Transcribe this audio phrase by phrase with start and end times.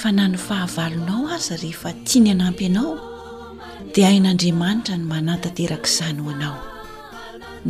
[0.00, 2.92] fa nany fahavalonao aza rehefa tiany anampy anao
[3.94, 6.56] dia ain'andriamanitra ny manatanterak' izany ho anao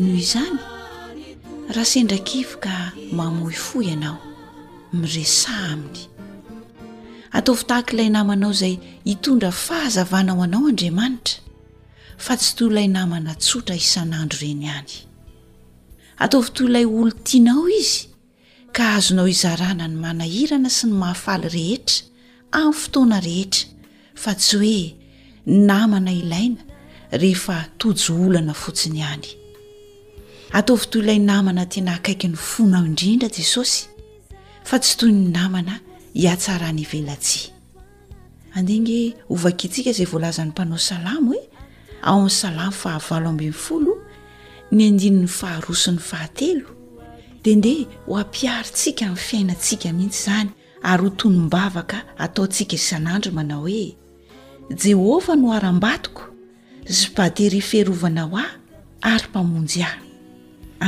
[0.03, 0.59] noho izany
[1.75, 2.75] raha sendrakevy ka
[3.19, 4.19] mamoy fo ianao
[4.99, 5.99] miresa aminy
[7.39, 8.75] ataovytahakyilay namanao izay
[9.09, 11.37] hitondra fahazavana ao anao andriamanitra
[12.25, 14.95] fa tsy toy ilay namana tsotra isan'andro ireny hany
[16.25, 18.01] ataovy toyilay olo tianao izy
[18.77, 21.97] ka azonao izarana ny manahirana sy ny mahafaly rehetra
[22.53, 23.69] an'ny fotoana rehetra
[24.23, 24.95] fa tsy hoe
[25.69, 26.63] namana ilaina
[27.23, 29.29] rehefa tojoolana fotsiny any
[30.59, 33.81] ataovy to ilay namana tena akaiky ny fonao indrindra jesosy
[34.69, 35.75] fa tsy toy ny namana
[36.23, 37.53] hiatsara ny ivelajia
[38.59, 39.01] andengy
[39.35, 41.43] ovakitsika zay volazan'ny mpanao salamo hoe
[42.09, 43.93] ao amn'ny salamo fahavalo ambnfolo
[44.73, 46.67] ny andin'ny faharoson'ny fahatelo
[47.45, 50.51] de ndea ho ampiarytsika min'ny fiainatsika mihitsy zany
[50.83, 53.83] ary ho tonom-bavaka ataontsika irysan'andro manao hoe
[54.85, 56.23] jehovah no aram-batoko
[56.99, 58.51] zybadery fiharovana ho aho
[59.11, 59.99] ary mpamonjy ahy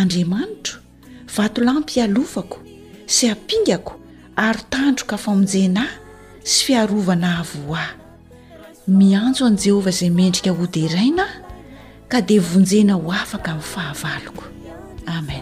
[0.01, 0.77] andriamanitro
[1.37, 2.57] vato lampy alofako
[3.15, 3.93] sy ampingako
[4.47, 5.95] ary tandro ka famonjena ahy
[6.53, 7.93] sy fiarovana avo o ahy
[9.01, 11.33] miantso an'i jehovah zay mendrika ho derainaa
[12.11, 14.45] ka dia vonjena ho afaka amin'ny fahavaloko
[15.19, 15.42] amen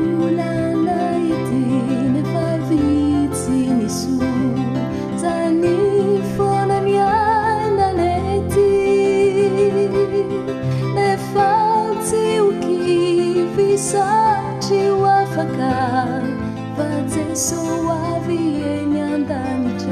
[17.41, 19.87] sovi 娘大你长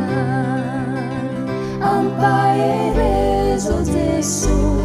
[2.22, 2.56] 白
[2.94, 3.00] 的
[3.58, 3.88] esu 的
[4.22, 4.79] esu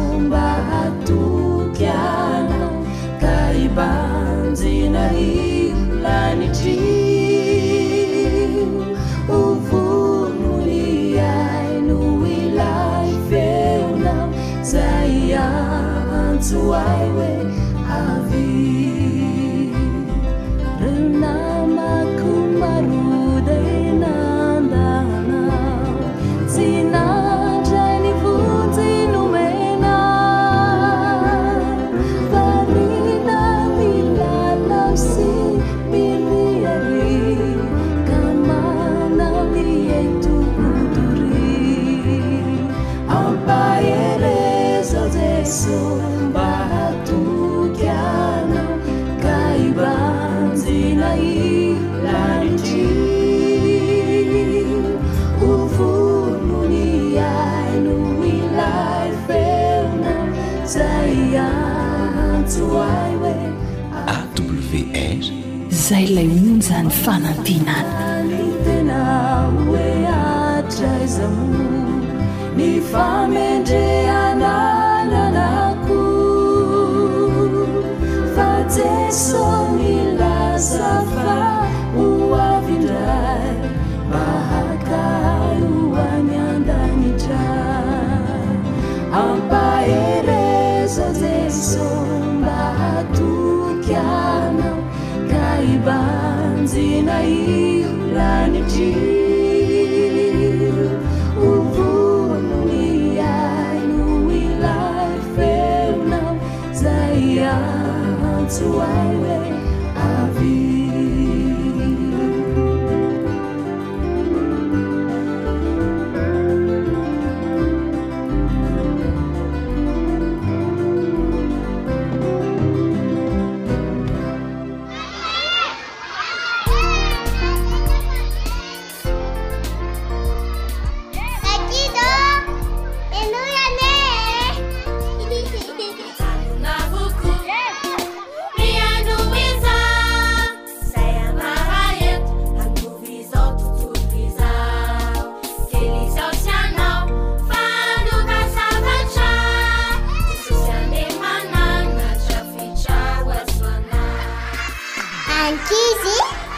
[65.87, 66.27] 在雷
[66.59, 68.14] 咱发了地南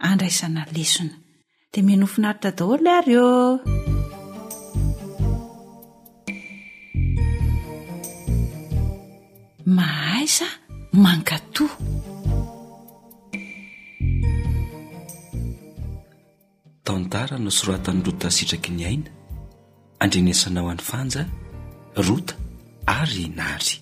[0.00, 1.14] andraisana lesona
[1.72, 3.62] dea minofinaritra daholo ary eo
[9.76, 10.48] mahaiza
[11.04, 11.74] mankatoa
[16.84, 19.10] taontara no soratany rota sitraky ny aina
[20.04, 21.22] andrenasanao any fanja
[22.08, 22.34] rota
[23.00, 23.79] ary nary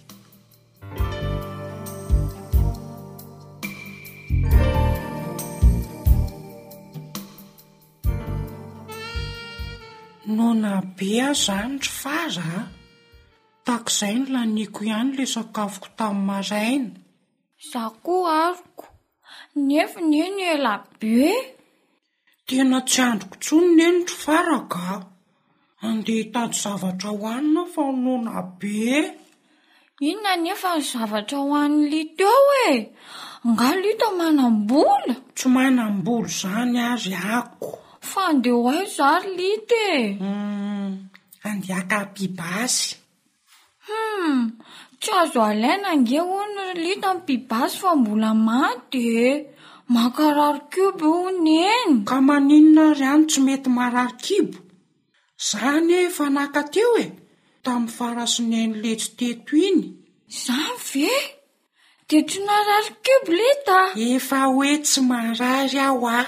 [10.37, 12.63] nona be azy izany ry faza a
[13.67, 16.99] taakiizai ny laniko ihany la sakafoko tami'ny maraina
[17.71, 18.87] zao koa aroko
[19.69, 21.25] nefa neno ela be
[22.47, 24.83] tena tsy androko tsono neno tro faraka
[25.87, 29.03] andeha hitady zavatra hoanina fa o nona be e
[30.09, 32.73] inona nefa zavatra ho an'ny lita eo e
[33.51, 37.71] nga lita manambola tsy manambola izany azy ako
[38.13, 40.89] fa nde o aio zary lita e hmm,
[41.49, 44.35] andehaka pibaazyhm
[45.01, 49.27] tsy azo alainangea o nory lita miy pib asy fa mbola maty e
[49.97, 54.59] makarary kibo e o neny ka maninona ry ano tsy mety marary kibo
[55.43, 57.07] izany e fanahka teo e
[57.65, 59.83] tamin'ny farasonainy letso teto iny
[60.45, 61.13] zay ve
[62.09, 66.21] de tsy mahrary kibo letaa efa hoe tsy marary aho a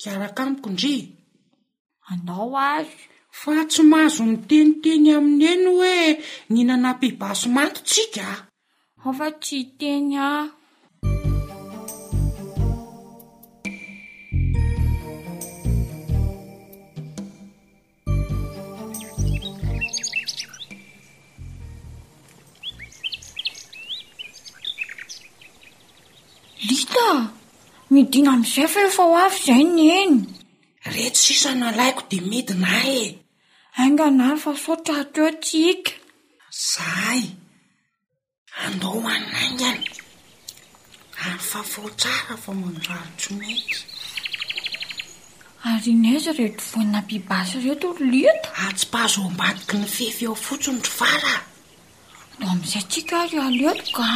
[0.00, 0.94] kiaraka amiko ndri
[2.10, 2.96] andao azy
[3.40, 5.98] fa tsy mahazo ni teniteny amin'eny hoe
[6.50, 8.28] nihinanampiba so mantotsika
[9.06, 10.30] afa tsy teny a
[26.66, 27.08] lita
[27.90, 30.14] nidina ami'izay fa efa ho avy zay ny eny
[30.94, 33.04] reto sisana alaiko de midina e
[33.80, 35.92] aingana ary fafaotraritra eo tsika
[36.72, 37.20] zay
[38.66, 39.82] andao hanaingana
[41.26, 43.80] ary fafao tsara famanraro tsomeitsy
[45.70, 51.34] ary in azy reheto vonina mbibasy reeto leto atsipahazoambadiky ny fify eo fotsiny tro fara
[52.32, 54.06] andeo ami'izay tsika ary aleto ga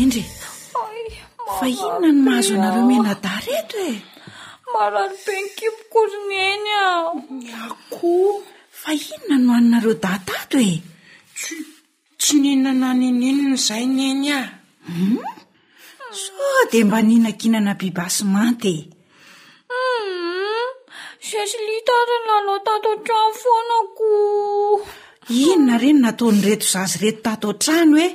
[0.00, 0.24] indry
[1.58, 3.92] fa inona no mahazo anareo mena da reto e
[4.72, 6.84] ma raro be ny kipokory neny a
[7.66, 8.32] akoo
[8.80, 10.74] fa inona no haninareo da tato e
[11.38, 11.54] tsy
[12.20, 14.50] tsy neninanany eneny no izahy neny aho
[14.86, 15.22] hmm?
[16.20, 16.32] so
[16.70, 18.78] dia mba ninankinana biby asy mantym
[19.70, 20.68] hmm,
[21.28, 24.78] zasy litatrany laloha tato atrano foanakoo
[25.28, 28.06] inona reny nataon'nyreto zazy reto tatao trany hoe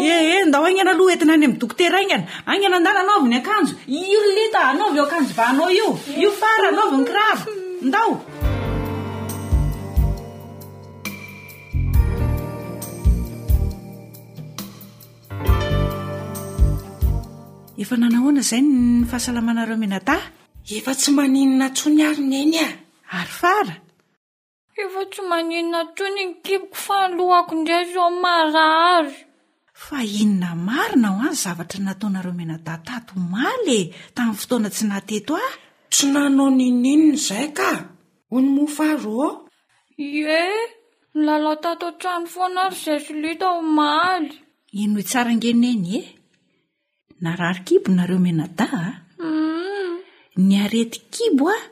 [0.00, 4.96] ee ndao aingana aloha entina any ami'y dokotera aingana aingana andana anaovany akanjo iolita anaov
[4.96, 5.88] o akanjo banao io
[6.22, 7.38] io fara naovany kirav
[7.82, 8.12] ndao
[17.82, 20.16] efa nanahoana zay ny fahasalamanareo aminata
[20.76, 22.70] efa tsy maninna tsony aryny ainy a e.
[23.20, 23.89] aryfara
[24.86, 29.14] efa tsy maninona tsony ny kiboko faalohako indray zo marary
[29.84, 35.32] fa inona marina ho ay zavatra nataonareo menada tato maly e tamin'ny fotoana tsy nateto
[35.46, 35.48] a
[35.92, 37.68] tsy nanao nininna zay ka
[38.30, 39.22] hoy ny mofaaro
[40.18, 40.40] ye
[41.14, 44.26] milala tato antrano foanary zay solita ho maly
[44.80, 46.00] e no tsara ngeneny e
[47.22, 48.94] narary kibo nareo menada a ah?
[49.26, 49.94] mm.
[50.46, 51.64] ny arety kiboa ah?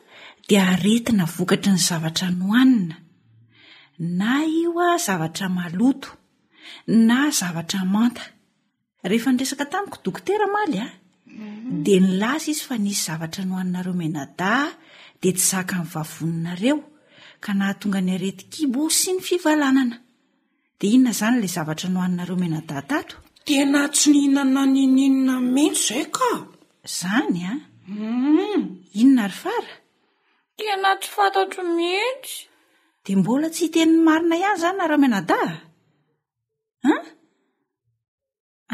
[0.49, 2.97] dia aretina vokatry ny zavatra nohanina
[4.19, 6.09] na io a zavatra maloto
[6.87, 8.25] na zavatra manta
[9.11, 11.83] rehefa nresaka tamiko dokotera maly a mhm.
[11.85, 14.65] dia nylaza izy fa nisy zavatra nohaninareo menadaa
[15.21, 16.77] dea tsy zaka min'ny vavononareo
[17.45, 19.97] ka naha tonga ny arety kibo sy ny fivalanana
[20.81, 23.15] dea inona izany la zavatra nohaninareo menadatato
[23.47, 26.31] de naha tsy nihinananininona mihitsy izay ka
[26.89, 27.59] izany am
[27.93, 28.63] mhm.
[29.01, 29.75] inonarfara
[30.59, 32.41] tianatry fantatro mihitsy
[33.07, 35.49] de mbola tsy hiteniny marina ihany zany nareo amenadaa
[36.91, 37.03] an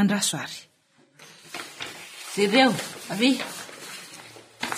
[0.00, 0.56] andrasoary
[2.34, 2.70] zareo
[3.12, 3.30] avy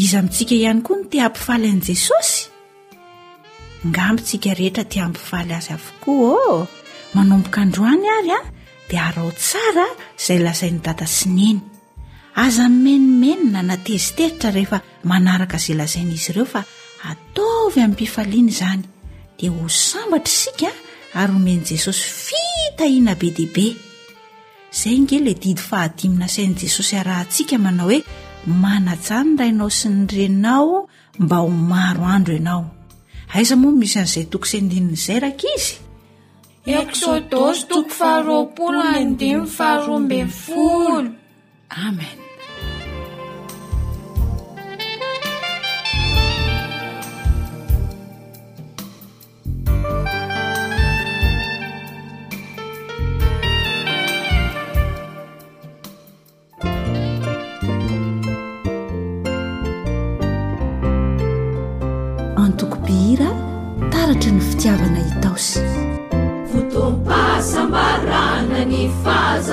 [0.05, 4.73] iz mtsika ihany koa no t ampialy n'esosetampiay
[5.61, 6.59] azyavokoa
[7.15, 8.39] manomboka androany arya
[8.89, 9.87] d aao tsara
[10.27, 11.59] zay lazainy dada sineny
[12.45, 14.79] aza ymenimenina nateziteritra rehefa
[15.11, 16.61] manaraka zay lazain'izy reofa
[17.35, 18.83] taoyami'mpiaianyzany
[19.39, 20.69] dia ho sambatra isika
[21.21, 23.67] ary homen'i jesosy fitahiana be dehibe
[24.75, 28.01] izay nge ile didy fahadimina sain'i jesosy arahantsika manao hoe
[28.63, 30.71] manatsany ny rainao sy ny renao
[31.23, 32.63] mba ho maro andro ianao
[33.35, 35.75] aiza moan misy an'izay toko sendinin'izay raka izy
[36.81, 41.11] eksodôsy toko faharoampolo nandimyny faharoambenny folo
[41.87, 42.19] amen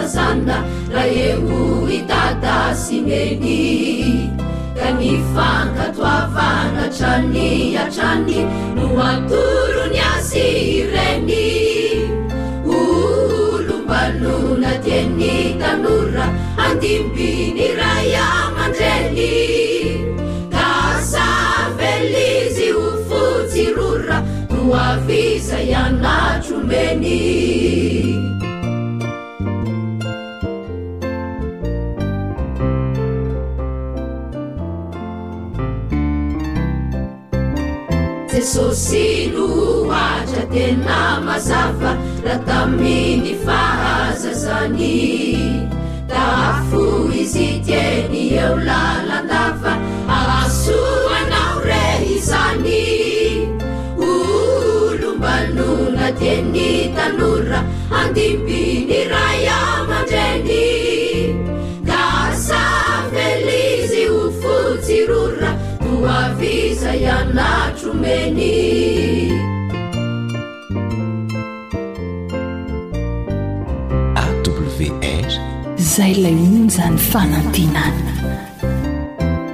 [0.07, 4.29] zana raeo itada symeny
[4.77, 7.47] ka ni fankato avanatrany
[7.83, 8.39] atrany
[8.77, 10.45] no matorony asy
[10.81, 11.43] ireny
[12.79, 15.33] olombalona teny
[15.63, 16.25] tanora
[16.67, 19.31] andimbiny ray amandreny
[20.55, 24.17] kasavelizy ho fotsy rora
[24.53, 27.19] no avisa ianatro meny
[38.53, 39.47] sosyno
[39.91, 41.91] atra tena mazava
[42.25, 44.87] ra tami ny fahazazany
[46.11, 46.83] tafo
[47.21, 49.73] izy teny eo lalandava
[50.17, 50.79] aaso
[51.17, 52.79] anao rehy izany
[54.13, 56.61] olombanona teny
[56.97, 57.59] talora
[58.01, 58.47] anmb
[74.23, 78.13] awrzay lay onyzany fanantinana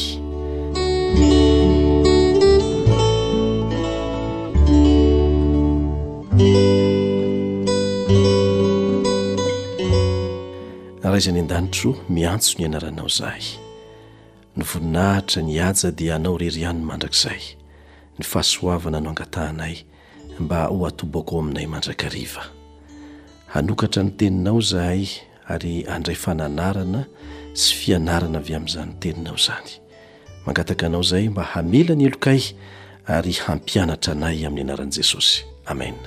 [11.03, 13.45] araizany an-danitro miantso ny anaranao zahay
[14.55, 17.41] ny voninahitra nyaja dia anao rery ihany mandrakizay
[18.17, 19.81] ny fahasoavana no angatahnay
[20.39, 22.43] mba ho atobak o aminay mandrakriva
[23.53, 25.09] hanokatra ny teninao zahay
[25.49, 27.05] ary andray fananarana
[27.57, 29.71] sy fianarana avy amin'izany teninao zany
[30.45, 32.41] mangataka anao izahay mba hamela ny elokay
[33.15, 35.97] ary hampianatra anay amin'ny anaran'i jesosy amen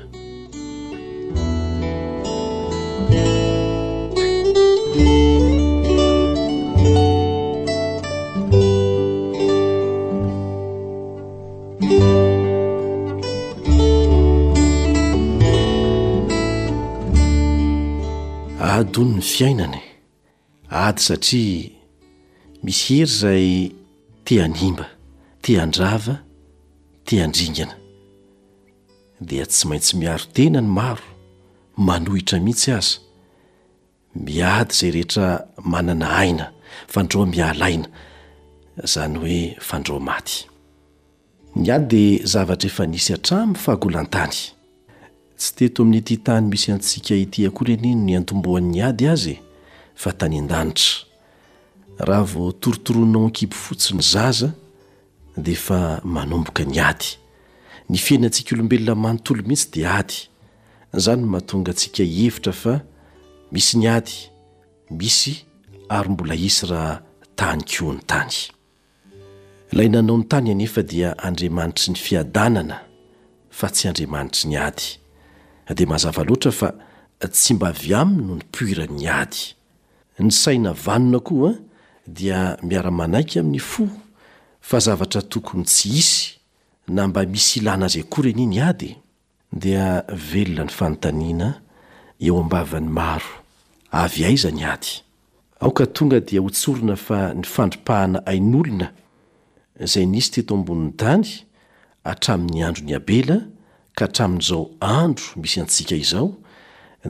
[18.76, 19.78] adyony ny fiainana
[20.70, 21.70] ady satria
[22.62, 23.72] misy hery zay
[24.24, 24.86] teanyimba
[25.42, 26.16] teandrava
[27.04, 27.74] te andringana
[29.20, 31.04] dia tsy maintsy miaro-tenany maro
[31.86, 32.98] manohitra mihitsy aza
[34.26, 35.26] miady zay rehetra
[35.72, 36.46] manana aina
[36.92, 37.88] fandro mialaina
[38.84, 40.36] izany hoe fandrao maty
[41.56, 44.55] ny ady dia zavatra efa nisy atraminy fahagolantany
[45.36, 49.36] tsy teto amin'ny ty tany misy antsika ity akory aniny ny antombohan'ny ady azy
[49.94, 51.04] fa tany an-danitra
[52.08, 54.50] raha vao torotoronao ankiby fotsiny zaza
[55.36, 57.08] dia efa manomboka ny ady
[57.88, 60.14] ny fienantsika olombelona manontolo mihitsy dia ady
[61.04, 62.80] zany mahatonga antsika ihevitra fa
[63.52, 64.12] misy ny ady
[64.90, 65.44] misy
[65.88, 67.02] ary mbola isy raha
[67.36, 68.32] tany ko ny tany
[69.72, 72.80] laynanao ny tany anefa dia andriamanitry ny fiadanana
[73.50, 74.84] fa tsy andriamanitry ny ady
[75.74, 76.74] dia mazava loatra fa
[77.20, 79.56] tsy mba avy aminy no nypoiran'ny ady
[80.20, 81.56] ny saina vanona koaa
[82.06, 83.88] dia miara-manaika amin'ny fo
[84.60, 86.34] fa zavatra tokony tsy hisy
[86.88, 88.92] na mba misy ilana azay koreny ny ady
[89.52, 91.48] dia velona ny fanontaniana
[92.20, 93.30] eo ambavany maro
[93.92, 95.02] avy aiza ny ady
[95.60, 98.92] aoka tonga dia hotsorina fa ny fandripahana ain'olona
[99.82, 101.26] izay nisy teto ambonin'ny tany
[102.04, 103.38] atramin'ny andro ny abela
[103.98, 106.32] ka hatramin'izao andro misy antsika izao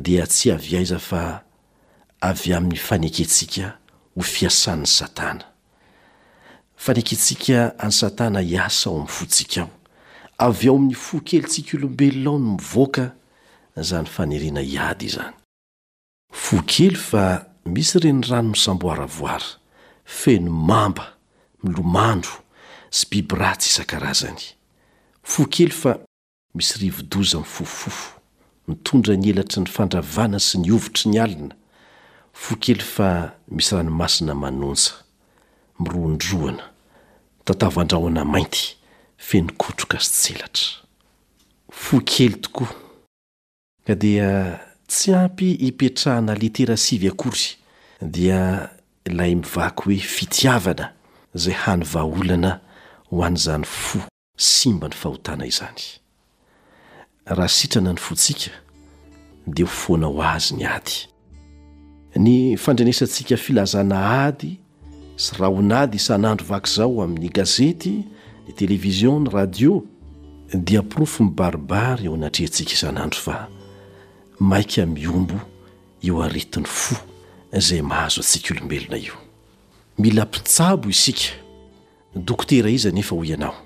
[0.05, 1.43] dia tsy avi aiza fa
[2.29, 3.67] avy amin'ny fanekentsika
[4.15, 5.45] ho fiasany satana
[6.85, 9.69] fanekentsika any satana hiasa ao am'ny fotsikaao
[10.47, 13.05] avy ao amin'ny fo kelintsika olombelonao no mivoaka
[13.77, 15.35] zany fanerina hiady izany
[16.31, 19.47] fokely fa misy re ny rano misamboara voara
[20.05, 21.05] feno mamba
[21.63, 22.43] milomandro
[22.91, 26.06] sy bibyratsy isan-karazanyokelyfa
[26.57, 28.17] misy rivo-doza minifofofo
[28.69, 31.57] mitondra ny elatra ny fandravana sy ny ovotry ny alina
[32.43, 33.11] fo kely fa
[33.53, 34.97] misy ranomasina manontsa
[35.81, 36.65] miroandrohana
[37.41, 38.65] mtatavoandraho na mainty
[39.29, 40.81] fenikotroka sy tselatra
[41.85, 42.73] fo kely tokoa
[43.87, 44.31] ka dia
[44.89, 47.47] tsy ampy hipetrahana litera sivy akory
[48.17, 48.41] dia
[49.09, 50.87] ilay mivako hoe fitiavana
[51.37, 52.53] izay hany vaaolana
[53.13, 53.99] ho an'izany fo
[54.51, 55.85] simba ny fahotana izany
[57.27, 58.51] raha sitrana ny fontsika
[59.47, 60.95] dia hofoana ho azy ny ady
[62.17, 64.61] ny fandrenesantsika filazana ady
[65.17, 67.91] sy rahona ady isan'andro vakazao amin'ny gazety
[68.47, 69.83] ny television ny radio
[70.55, 73.49] dia pirofo my baribara eo anatreantsika isanandro fa
[74.41, 75.41] mainka miombo
[76.03, 76.97] eo aritin'ny fo
[77.53, 79.15] izay mahazo antsika olombelona io
[79.99, 81.25] mila mpitsabo isika
[82.15, 83.57] dokotera iza nefa ho ianao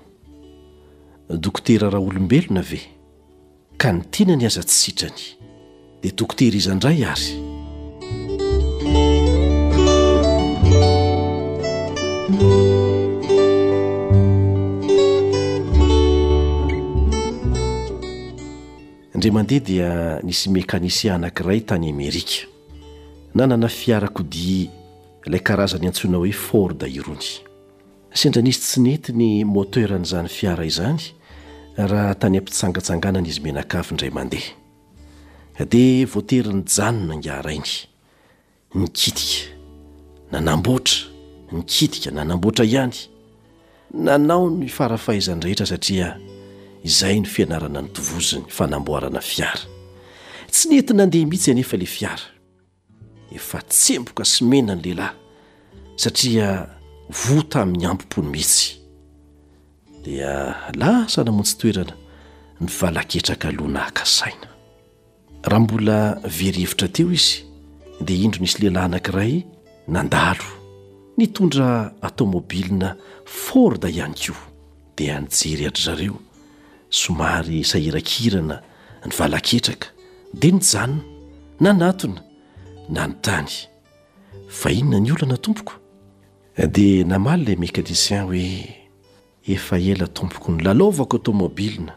[1.29, 2.81] dokotera raha olombelona ve
[3.81, 5.23] ka ny tena ny azatsysitrany
[6.05, 7.27] dia tokotehirizandray ary
[19.17, 19.89] indra mandeha dia
[20.27, 22.45] nisy mekanisia anankiray tany amerika
[23.35, 24.69] na nana fiarakodia
[25.25, 27.33] ilay karazany antsoina hoe for da irony
[28.13, 31.17] sendra nisy tsy nenti ny moteran'izany fiara izany
[31.77, 37.71] raha tany am-pitsangatsanganana izy menakafy indray mandeha dia voateriny jano nangarainy
[38.75, 39.47] ny kitika
[40.31, 40.97] nanamboatra
[41.51, 42.97] ny kitika nanamboatra ihany
[43.93, 46.17] nanao ny farafahaizany rehetra satria
[46.83, 49.61] izay ny fianarana nytovoziny fanamboarana fiara
[50.51, 52.25] tsy nenti nandeha mitsy iany efa ilay fiara
[53.31, 55.15] efa tsemboka sy menany lehilahy
[55.95, 56.67] satria
[57.09, 58.80] vota amin'ny ambimpony mihitsy
[60.03, 61.93] dia lasa namontsy toerana
[62.61, 64.47] ny valaketraka lohanahakasaina
[65.49, 65.97] raha mbola
[66.39, 67.33] veryhevitra teo izy
[68.07, 69.33] dia indro nisy lehilahy anankiray
[69.95, 70.49] nandalo
[71.17, 71.69] nitondra
[72.07, 72.89] atomôbilina
[73.43, 74.43] forda ihany koa
[74.99, 76.17] dia nijery hatra zareo
[77.01, 78.57] somary sahirakirana
[79.07, 79.87] ny valaketraka
[80.41, 81.01] dia nijanona
[81.63, 82.19] nanatona
[82.93, 83.51] na ny tany
[84.59, 85.73] fa hinona ny oloana tompoko
[86.75, 88.47] dia namaly ilay mékanisien hoe
[89.47, 91.95] efa ela tompoko ny lalaovako aotômôbilina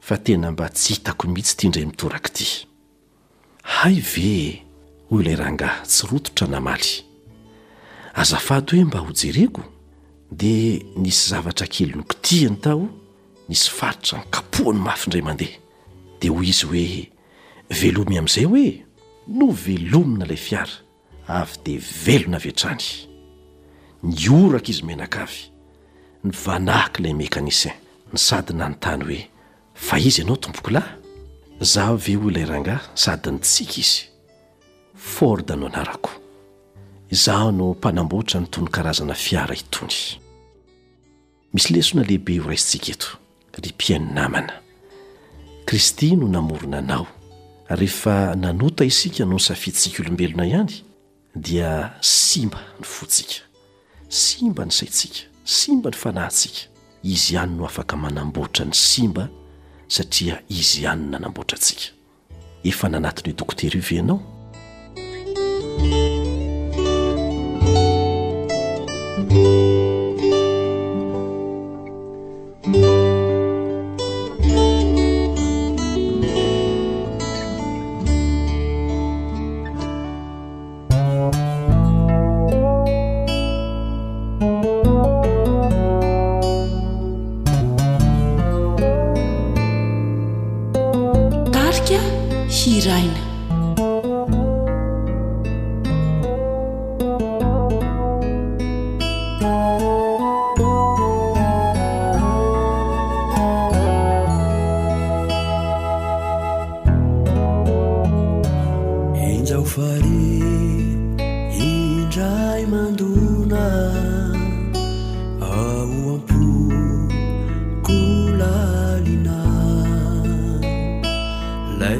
[0.00, 2.46] fa tena mba tsy hitako mihitsy ity indray mitoraka ity
[3.62, 4.28] hay ve
[5.10, 6.88] hoy ilay rahangah tsy rototra namaly
[8.14, 9.62] azafady hoe mba ho jereko
[10.32, 12.82] dia nisy zavatra kelynokotiany tao
[13.48, 15.56] nisy faritra nykapoha ny mafy indray mandeha
[16.20, 17.10] dia hoy izy hoe
[17.80, 18.66] velomy amin'izay hoe
[19.38, 20.76] no velomina ilay fiara
[21.26, 22.86] avy dia velona veatrany
[24.02, 25.57] nioraka izy menankavy
[26.24, 27.52] nyvanahka mainy
[28.14, 28.74] sdynanyny
[29.06, 29.18] oe
[29.94, 37.44] aiz anaotombokolahy eaanga sadyny tk ioooa nnyazaaa
[39.30, 39.96] iony
[41.52, 43.08] misy lesona lehibe horaisintsika eto
[43.64, 44.52] rypiany namana
[45.66, 47.06] kristy no namoronanao
[47.80, 50.76] rehefa nanota isika no y safitsika olombelona ihany
[51.44, 53.34] dia simba ny fotsika
[54.08, 56.60] simba ny saitsika simba ny fanahantsika
[57.04, 59.28] izy ihany no afaka manamboatra ny simba
[59.88, 61.84] satria izy ihany no nanamboatrantsika
[62.68, 64.20] efa nanatiny he dokotera ivenao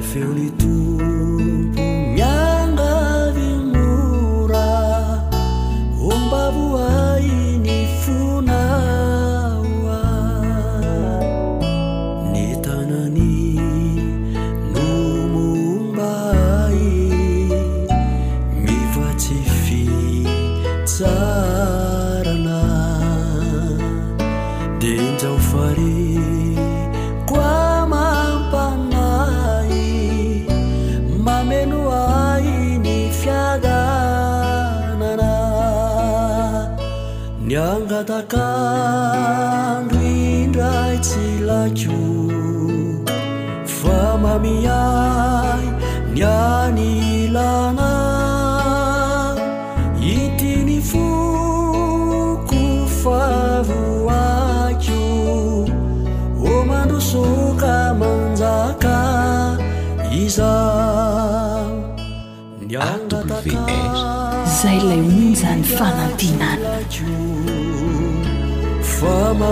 [0.01, 0.88] ف 你 د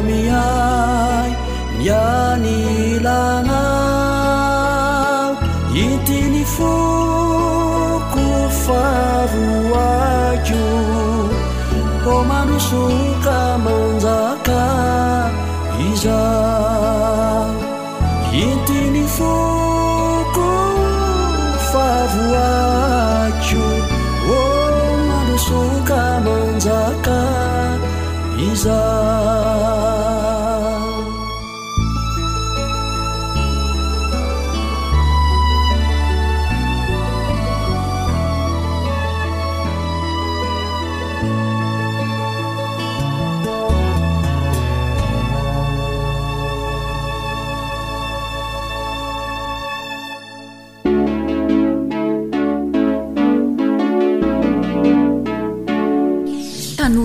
[0.07, 0.56] ما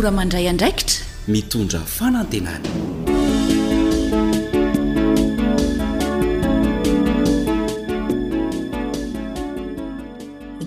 [0.09, 0.85] adraydaika
[1.27, 2.67] mitondra fanantenana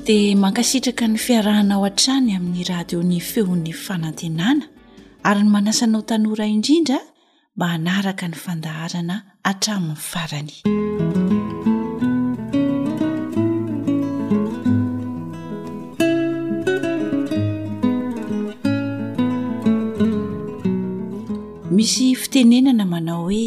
[0.07, 4.65] dia mankasitraka ny fiarahanao an-trany amin'ny radio ny feon'ny fanantenana
[5.31, 6.99] ary ny manasanao tanora indrindra
[7.57, 9.17] mba hanaraka ny fandaharana
[9.51, 10.55] atramin'ny farany
[21.85, 23.47] isy fitenenana manao hoe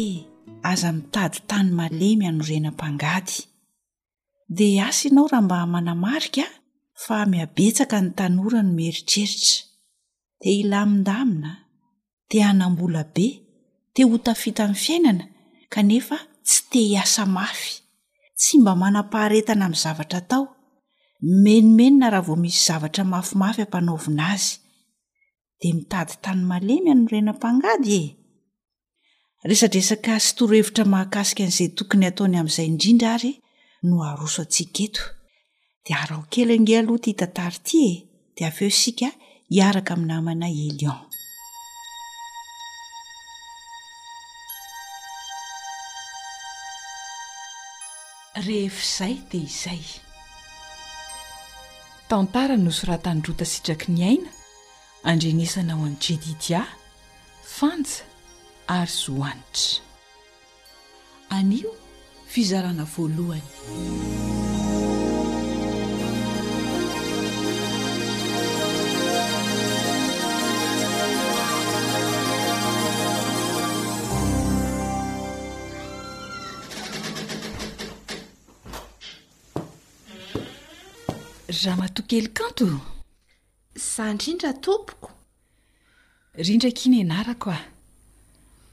[0.70, 3.36] aza mitady tany malemy anorenam-pangady
[4.56, 6.52] de asa ianao raha mba hmanamarikaa
[7.04, 9.66] fa miabetsaka ny tanora no meritreritra
[10.40, 11.50] te ilamindamina
[12.30, 13.26] te anam-bola be
[13.94, 15.24] te ho tafita amin'ny fiainana
[15.74, 17.70] kanefa tsy te hiasa mafy
[18.38, 20.44] tsy mba manam-paharetana amin'ny zavatra tao
[21.44, 24.50] menomenona raha vao misy zavatra mafimafy ampanaovina azy
[25.60, 28.17] dea mitady tany malemy anorenam-pangady e
[29.46, 33.30] resadresaka sytorohevitra mahakasika n'izay tokony hataony amin'izay indrindra ary
[33.88, 35.04] no aroso antsika eto
[35.86, 37.92] dia arao kelinga aloha ty itantari ty e
[38.36, 39.08] dia avy eo isika
[39.52, 41.00] hiaraka aminamana elion
[48.46, 49.82] rehefiizay di izay
[52.10, 54.30] tantara nosoratanydrota sitraky ny aina
[55.08, 56.60] andrenisanao an'ny jedidia
[57.56, 58.07] fanja
[58.68, 59.80] ary zoanitra
[61.30, 61.72] anio
[62.32, 63.42] fizarana voalohany
[81.62, 82.66] zah matokely kanto
[83.96, 85.08] zao indrindra tompoko
[86.46, 87.60] rindraky inyanarako a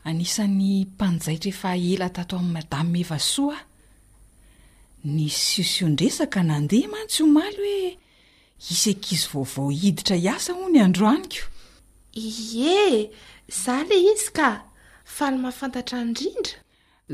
[0.10, 3.60] anisan'ny mpanjaitra efa ela tatao amin'ny madami mevaso a
[5.16, 7.90] ny siosiondresaka nandeha mantsy ho maly hoe
[8.74, 11.42] isakizy vaovao hiditra hiasa hoa ny androaniko
[12.26, 13.10] ie
[13.52, 14.48] izah le izy ka
[15.16, 16.56] fahlymafantatra indrindra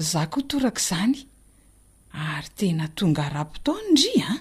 [0.10, 1.16] zaho ko torak' izany
[2.28, 4.38] ary tena tonga arapitoiyndri an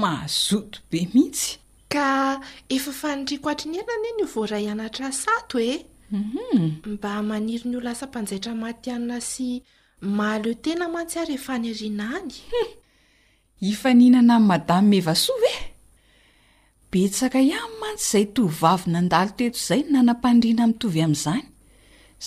[0.00, 1.48] mahazoto be mihitsy
[1.92, 2.40] ka
[2.76, 5.80] efa fanindriko atri nyerina ny nyovoray anatrasao e eh?
[6.12, 6.72] Mhm.
[6.86, 9.48] mbaar nyolasanjaitra atyana sy
[10.44, 11.16] letenantsy
[11.48, 11.56] a
[13.60, 15.54] ianiinana ami'ny madam mevasoa ve
[16.90, 21.42] betsaka ihany mantsy izay tovyvavy nandalo teto izay nanampandrina mtovy amin'izany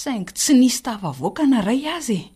[0.01, 2.29] saingo tsy nisy tav voka na ray azy e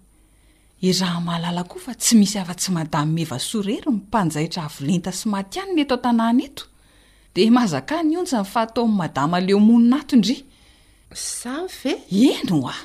[0.90, 5.82] iraha mahalala koa fa tsy misy afa-tsy madam mevasoa rero mimpanjaitra volinta sy maty anyna
[5.84, 6.64] eto atanàn eto
[7.34, 9.66] de mazaka nyoany faatoi'nmadameon
[11.14, 12.76] zany ve eno a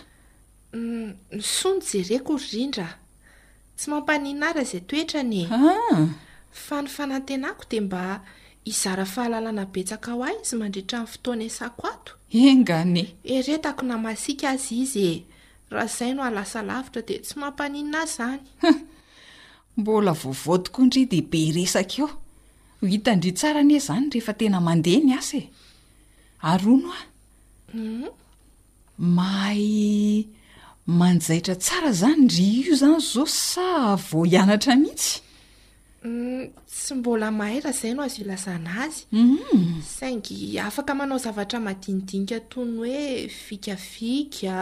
[0.73, 2.87] mm, nysony jereko ry rindra
[3.77, 6.07] tsy mampaninina raha izay toetra ni ea
[6.51, 8.21] fa ny fanantenako dia mba
[8.65, 14.75] hizara fahalalana betsaka ho ahy izy mandritra amin'ny fotoana asako ato engane eretako namasika azy
[14.85, 15.15] izy e
[15.71, 18.75] raha izay no halasalavitra dia tsy mampaninina ay izanya
[19.77, 22.11] mbola vovo tikoindry diaibe resaka eo
[22.83, 25.43] h hitandri tsara anie izany rehefa tena mandeha ny asa
[26.43, 27.12] eaona
[28.99, 30.27] mahay
[30.87, 35.15] manjaitra tsara izany ry io izany zao sa voaianatra mihitsy
[36.05, 38.75] mm, sy mbola mahay raha izay no azy ilazana
[39.11, 39.79] mhm.
[39.79, 44.55] azyu saingy afaka manao zavatra madinidinika tony hhoe fikafika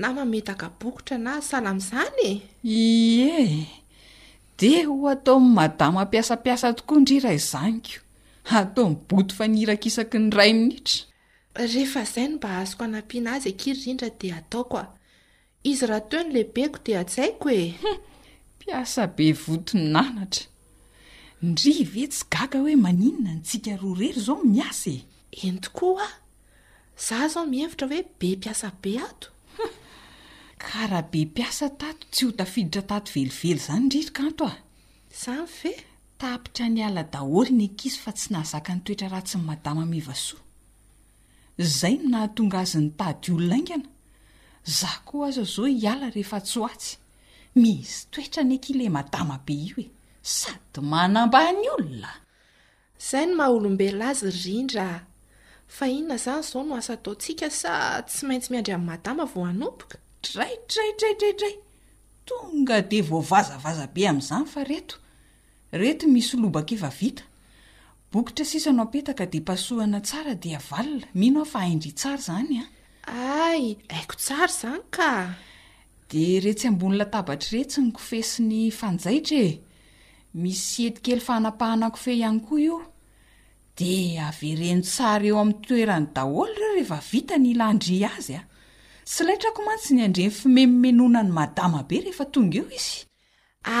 [0.00, 3.66] na mamety akabokotra na salam'izany e ie
[4.58, 7.92] de ho atao ny mada mampiasapiasa tokoa ndri ray izanyko
[8.60, 11.09] ataony boty fa nirakisaky ny rayminitra
[11.54, 14.86] rehefa izai no mba azoko anampiana azy akiry rindra dia ataoko a
[15.70, 17.64] izy raha toe ny lehibeko dia atsaiko e
[18.54, 20.44] mpiasa be voto nanatra
[21.48, 25.02] ndrivy e tsy gaga hoe maninona nytsika roa rery izao miasa e
[25.50, 26.18] entokoa aho
[27.06, 29.28] zaho zao mihevitra hoe be mpiasa be ato
[30.62, 34.58] karaha be mpiasa tato tsy hotafiditra tato velively izany indriryka nto ah
[35.14, 35.70] izany ve
[36.20, 40.44] tapitra ny ala daholi ny ankizy fa tsy nahazaka ny toetra raha tsy naa
[41.64, 43.88] zay no nahatonga azy ny tady olona ingana
[44.64, 46.96] zaho koa aza zao hiala rehefa tsoatsy
[47.54, 49.86] misy toetra n e kile madama be io e
[50.22, 52.12] sady manambany olona
[52.98, 55.06] izay no maha olombelona azy rindra
[55.68, 59.98] fa inona izany izao no asa taontsika sa tsy maintsy miandry amin'ny madama vo anompoka
[60.22, 61.54] draydraidraidraidray
[62.26, 64.96] tonga dea voavazavaza be amin'izany fa reto
[65.80, 66.78] reto misy lobakia
[68.12, 72.64] bokitra sisano apetaka dia mpasohana tsara dia avalina mino ao fa haindry tsara izany a
[73.06, 73.46] ah?
[73.46, 75.10] ay haiko tsary izany ka
[76.10, 79.50] di retsy ambonylatabatra retsy ny kofe sy ny fanjaitra e
[80.42, 82.78] misy etikely fanapahanankofe ihany koa io
[83.78, 88.48] dea avereno tsara eo amin'ny toerany daholo ireo rehefa vita ny ilandri azy a ah.
[89.12, 92.88] sy laitra ko mantsy ny andreny fimemimenona ny madama be rehefatonga eoz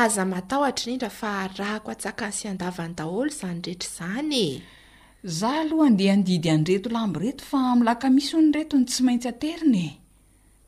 [0.00, 4.48] aza matahoatra nyindra fa raha ko antsaka ny syan-davany daholo izany rehetra izany e
[5.38, 8.84] zaho aloha andeha nydidy any reto lamby reto fa milaka misy ho ny reto ny
[8.88, 9.88] tsy maintsy aterinae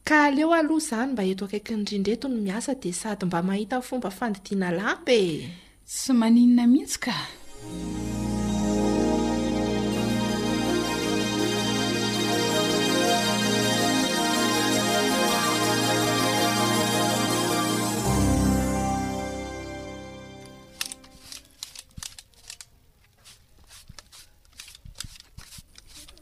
[0.08, 3.38] ka aleo aloha izany mba eto akaiky ny drindra eto no miasa dia sady mba
[3.48, 5.40] mahita nyny fomba fandidiana lamby e
[5.90, 7.14] tsy maninona mihitsy ka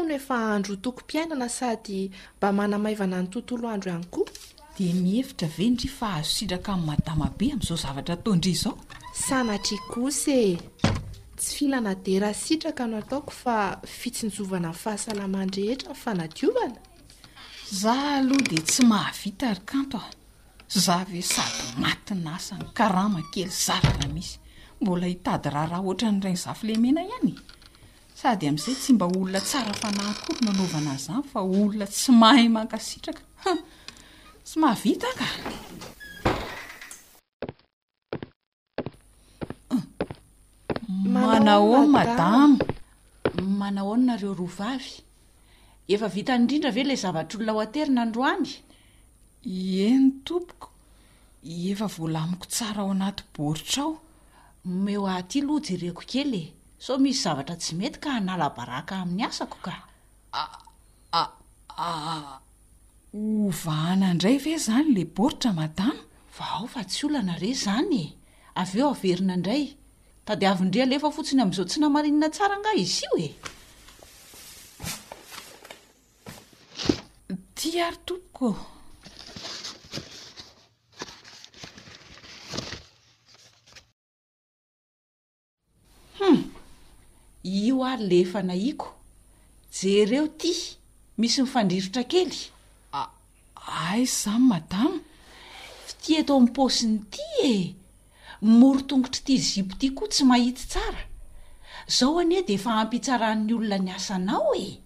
[0.00, 1.98] ono e androtokomiainana sady
[2.36, 4.24] mba manaina ny tontoloandro hany oa
[4.86, 8.48] iheitra vendri fa azositraka mnymadamabe am'izao zavatratondr
[9.32, 11.90] aoorkooitna
[15.56, 15.58] e.
[15.64, 16.91] yhaanehetr
[17.72, 20.04] za aloha de tsy mahavita arkanto a
[20.84, 24.36] za ve sady matinaasany karamakely zararaha misy
[24.80, 27.34] mbola hitady raha raha oatra nyiragny zafilemena ihany
[28.18, 33.22] sady amn'izay tsy mba olona tsara fanahykory manaovana azy zany fa olona tsy mahay mankasitraka
[33.42, 33.46] h
[34.46, 35.26] tsy mahavita ka
[41.24, 42.52] manahony madamo
[43.60, 44.94] manahon nareo rovavy
[45.94, 48.48] efa vitany indrindra ve ila zavatra olona ho aterina androany
[49.86, 50.68] eny tompoko
[51.72, 53.92] efa voalamiko tsara ao anaty boritra ao
[54.84, 56.44] meo ahty lohje reko kely e.
[56.84, 59.74] so misy zavatra tsy mety ka hanalabaraka amin'ny asako ka
[60.42, 60.54] ah
[61.20, 61.30] a ah,
[61.86, 62.28] aa ah.
[63.46, 66.02] ovahana indray ve izany le boritra madana
[66.36, 68.06] va o fa tsy olana re izany e
[68.60, 69.62] avy eo averina indray
[70.26, 73.28] tadiavi ndrea lefa fotsiny amin'izao tsy namarinina tsara nga izy io e
[77.64, 78.58] y ary tompokohum
[87.44, 88.88] io a lefa na iako
[89.78, 90.52] jeireo ti
[91.20, 92.34] misy mifandrirotra kely
[93.00, 93.06] a
[93.94, 94.96] ay zany madamo
[95.88, 97.52] ftia eto amin'posiny ity e
[98.58, 101.02] moro tongotry ity zibo ity koa tsy mahita tsara
[101.96, 104.82] zaho any e de efa ampitsaran'ny olona ny asanao e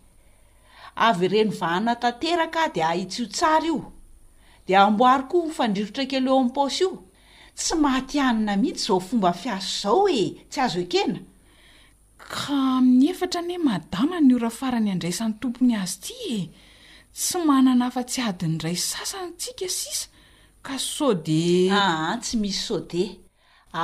[0.96, 3.92] avy ireny vahana tanteraka dia ahitsio tsara io
[4.66, 6.90] dia amboary koa hofandrirotra kelo amin'ny posy io
[7.58, 11.20] tsy maty anina mihitsy izao fomba fiaso izao e tsy azo ekena
[12.32, 16.40] ka amin'ny efatra nhoe madama ny ora farany andraisan'ny tompony azy iti e
[17.16, 20.06] tsy manana hafa tsy adi ny iray sasany tsika sisa
[20.66, 21.40] ka sode
[21.70, 23.02] aa ah, tsy misy sode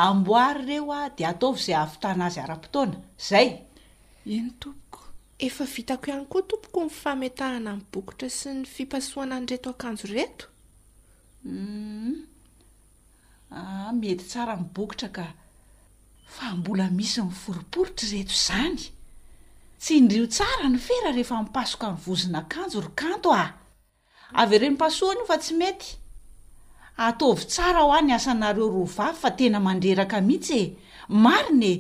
[0.02, 3.48] amboary ireo a dia ataovy izay ahavitana azy ara-potoana izay
[5.46, 10.06] efa vitako iany koa tompoko ny fametahana ni bokotra sy ny fipasohana any reto akanjo
[10.12, 10.48] retoa
[11.42, 12.12] hmm.
[13.50, 15.26] ah, mety tsara mibokotra ka
[16.36, 18.78] fa mbola misy miforiporitra reto izany
[19.78, 23.50] tsy nyrio tsara ny fera rehefa mipasoka ny vozona akanjo rykanto ah
[24.38, 25.90] avy erenimpasohana io fa tsy mety
[27.02, 30.72] ataovy tsara ho any asanareo rovavy fa tena mandreraka mihitsy e
[31.08, 31.76] marina e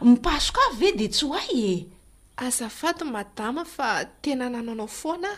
[0.00, 1.91] mipasoka avy ve dia tsy hoay e
[2.46, 5.30] azafato madama fa tena nanao nao foana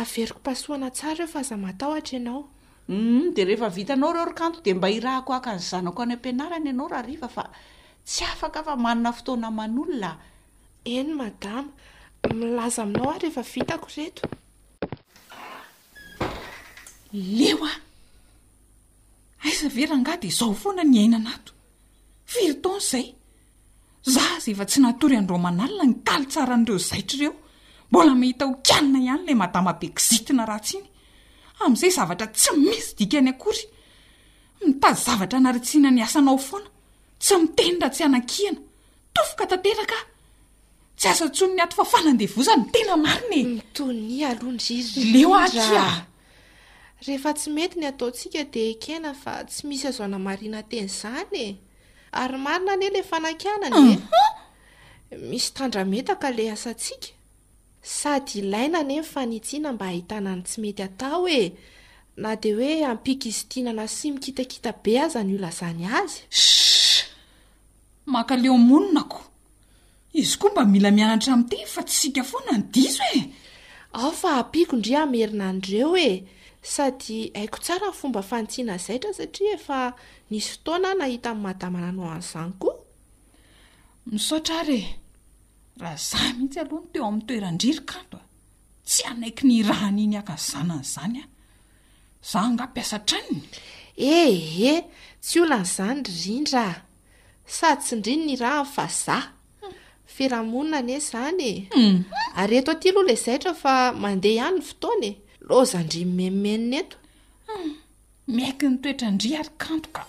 [0.00, 2.44] averiko pasohana tsara reho fa aza matahotra ianao
[2.88, 6.66] um de rehefa vitanao reo rikanto de mba hiraha ko aka ny zanako any ampianarany
[6.72, 7.44] ianao rahariva fa
[8.04, 10.12] tsy afaka fa manana fotoana manolona
[10.84, 11.68] eny madama
[12.34, 14.22] milaza aminao a rehefa vitako reto
[17.12, 17.74] leo a
[19.44, 21.56] aiza vera angah de zao foana ny aina naton
[24.06, 27.34] za zay efa tsy nahatory andro manalina ny kali tsaran'ireo zaitra ireo
[27.90, 30.86] mbola mihita hokianina ihanylay madamabe gizitina raha tsiny
[31.62, 33.62] amin'izay zavatra tsy misydikany akory
[34.66, 36.68] mitady zavatra naritsiana ny asanao foana
[37.22, 38.60] tsy miteny raha tsy anakiana
[39.22, 40.00] ofoka eka
[40.98, 41.62] tsy asa tso ny e.
[41.62, 42.96] a fa fanandevzany ena
[50.56, 51.56] mainaee
[52.12, 53.98] ary marina ani e ilay fanankianana eh?
[55.10, 57.08] e misy tandrametaka le asantsiaka
[57.82, 61.42] sady ilaina an e ny fanitsiana mba hahitanany tsy mety atao e
[62.22, 67.06] na dia hoe ampik izy tianana sy mikitakita be aza ny olazany azyss
[68.12, 69.20] makaleo moninako
[70.20, 73.24] izy koa mba mila mianatra amin'ityy fa tsy sika fo na no dizo e eh?
[74.00, 76.24] ao fa ampiako ndria hmerina andreo e
[76.62, 79.94] sady aiko tsara fomba fantsiana zaitra satria efa
[80.30, 82.76] nisy fotoana nahita n mahadamananao an'izany koa
[84.12, 84.84] misotra rye
[85.80, 88.26] raha zaho mihitsy aloha no teo amin'ny toeraindririkado a
[88.88, 91.28] tsy anaiky ny rahaniny akanzanan'izany a
[92.30, 93.40] za ngamiasanny
[93.96, 94.82] ee eh, eh,
[95.24, 96.64] tsy olan'izany yrindra
[97.56, 99.24] sady tsi ndriny ny rahany fa zah
[100.06, 101.98] firahamonina ne izanye mm.
[102.36, 105.10] areto aty aloha lay zaitra fa mandea ihanynyoane
[105.50, 106.96] rozandriymeimenina eto
[107.48, 107.72] hmm.
[108.36, 110.02] miaiky ny toetraindri arykantoka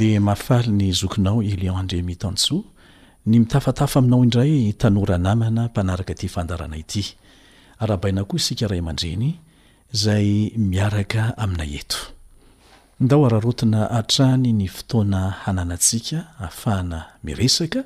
[0.00, 2.62] de mahafaly ny zokinao ilion andremitantsoa
[3.26, 7.02] ny mitafatafa aminao indray tanora namana mpanaraka ty fandarana ity
[7.82, 9.28] arabaina koa isika ray aman-dreny
[10.02, 10.28] zay
[10.72, 11.98] miaraka amina eto
[13.00, 17.00] ndao ararotina atrahany ny fotoana hananantsika aafahana
[17.46, 17.82] esaa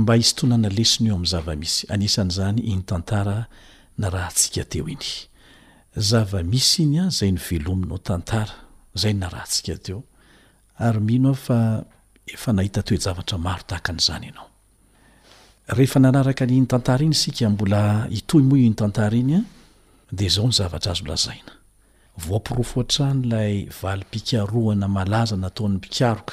[0.00, 1.08] mba oainy
[7.20, 7.36] eo
[10.86, 17.80] a'aaiyoejavatra marotakan'zany anaoa aaka yiny tantara iny sika mbola
[18.18, 19.42] itoy mo iny tantara iny a
[20.16, 21.50] de zao ny zavatra azo lazaina
[22.26, 26.32] vopirofoatrany ilay vali-pikaroana malaza nataony pikaroka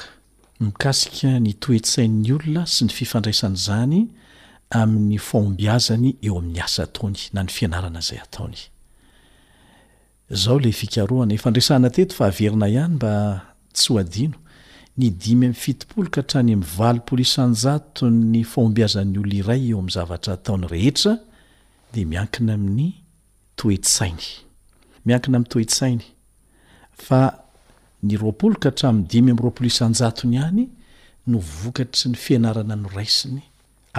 [0.60, 3.86] mikasika ny toetsainnyolna sy ny draaneto
[11.96, 13.14] eina any mba
[13.72, 14.38] tsyadino
[14.98, 21.14] ny dimy am'ny fitipoloka htranymvalpolo isanjatony fahombiazan'ny olna iray eoamny zavatra taoy ha
[21.94, 22.90] de miankina amin'ny
[23.56, 24.47] toetsainy
[25.08, 26.04] miankina mitoitsainy
[27.08, 27.20] fa
[28.06, 30.64] ny roapoloka hatrami'y dimy am'yroaoo isanjatony any
[31.30, 33.42] no vokatry ny fianarana noraisiny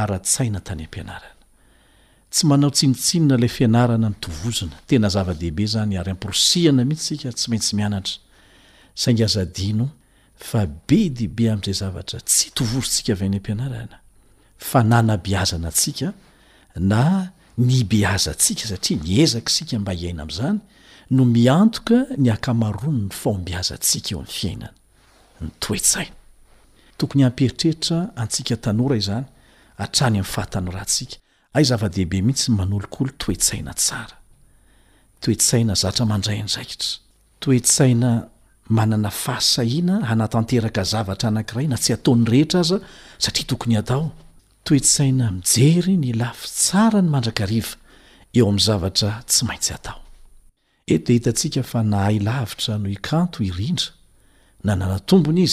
[0.01, 1.41] ara-tsainatany ampianarana
[2.34, 6.86] tsy manao tsinisinnaa ianaa naenaadeieypnaihisiaana
[17.97, 20.60] beazantsika satria ni ezaka sika mba hiaina am'zany
[21.10, 24.70] no miantoka ny akamaronony fomiaza tsika eo am'y iainana
[25.41, 29.24] nyoesaiatoony amperitreritra atsika tanora izany
[29.80, 33.41] any am'nyfahatnoatsika-ehie ihitsyoloolooeaieek
[40.62, 40.72] ra
[41.24, 42.64] aaay na tsy aonyehea
[43.24, 43.99] satria toony ato
[44.68, 47.62] toesai mijey ny f sa ny andraka i
[48.39, 50.09] eoa' zaatra tsy maintsy atao
[50.98, 55.44] dehiaaahaavitra no ianto irindraaatombony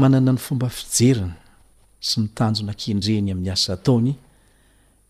[0.00, 1.32] manana ny fomba fijeriny
[2.00, 4.14] sy nitanjo nakendreny ami'ny asa ataony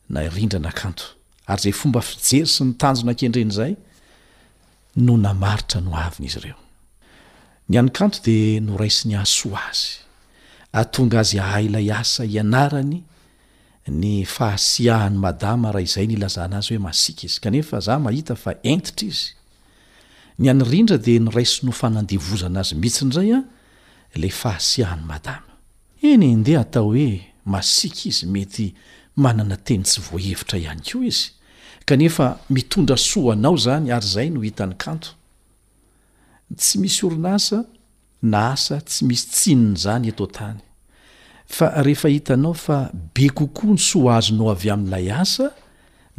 [0.08, 1.04] na irindra nakanto
[1.46, 3.76] ary zay fomba fijery sy nytanjo nankendreny zay
[4.96, 6.56] no namaritra no avina izy reo
[7.68, 10.00] ny anykanto de no raisiny asoa azy
[10.72, 13.02] atonga azy ahailay asa ianarany
[13.88, 19.08] ny fahasiahany madama raha izay ny ilazanazy hoe masiaka izy kanefa za mahita fa entitra
[19.08, 19.34] izy
[20.38, 23.40] ny any rindra de ny raisy no fanandevozana azy mihitsi ndray a
[24.14, 25.52] le fahasiahany madama
[26.02, 28.74] eny ndeha atao hoe masiaka izy mety
[29.16, 31.35] manana teny tsy voahevitra ihany ko izy
[31.86, 35.08] kanefa mitondra soanao zany ary zay no hitan'ny kanto
[36.58, 37.58] tsy misy orinasa
[38.34, 40.60] na sa tsy misy tsinony zany eto tany
[41.56, 42.76] fa rehefa hitanao fa
[43.14, 45.46] be kokoa ny soa azonao avy a'lay asa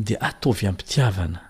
[0.06, 1.42] de ataovy apitiavana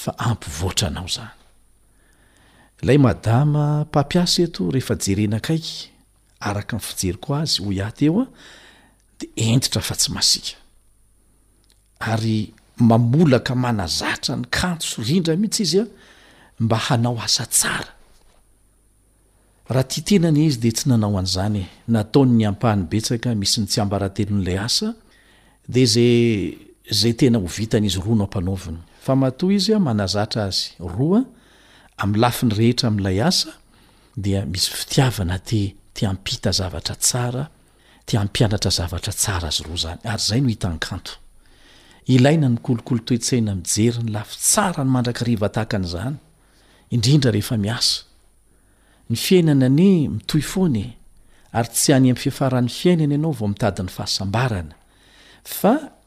[0.00, 5.76] fa ampivoanao aaampia eto eheajeenakaiky
[6.48, 8.24] aak fijery ko azy ho iateoa
[9.18, 10.54] de entitra fa tsy masika
[12.12, 12.38] ary
[12.90, 15.88] mamolaka manazatra ny kanto rindra mihitsy izy a
[16.60, 17.90] mba hanao asa tsara
[19.68, 22.46] ahtenany izy de tsy nanaazayatony e.
[22.52, 24.94] apahanybetaka misy tyambaratelonlay asaaena
[29.56, 33.18] izy manazatra azylany reeraamlay
[36.58, 37.44] zavatra tsara
[39.48, 41.12] azy roa zany ary zay no hitan'ny kanto
[42.06, 46.16] ilaina ny kolokolo toetsaina mijeriny laf tsara ny mandraka rivatahakanyzany
[46.90, 47.78] indrinda efa mia
[49.08, 50.86] ainmitoy fon e,
[51.52, 54.24] ay tsy any am fifaran'ny fiainana anaovao mitadny faha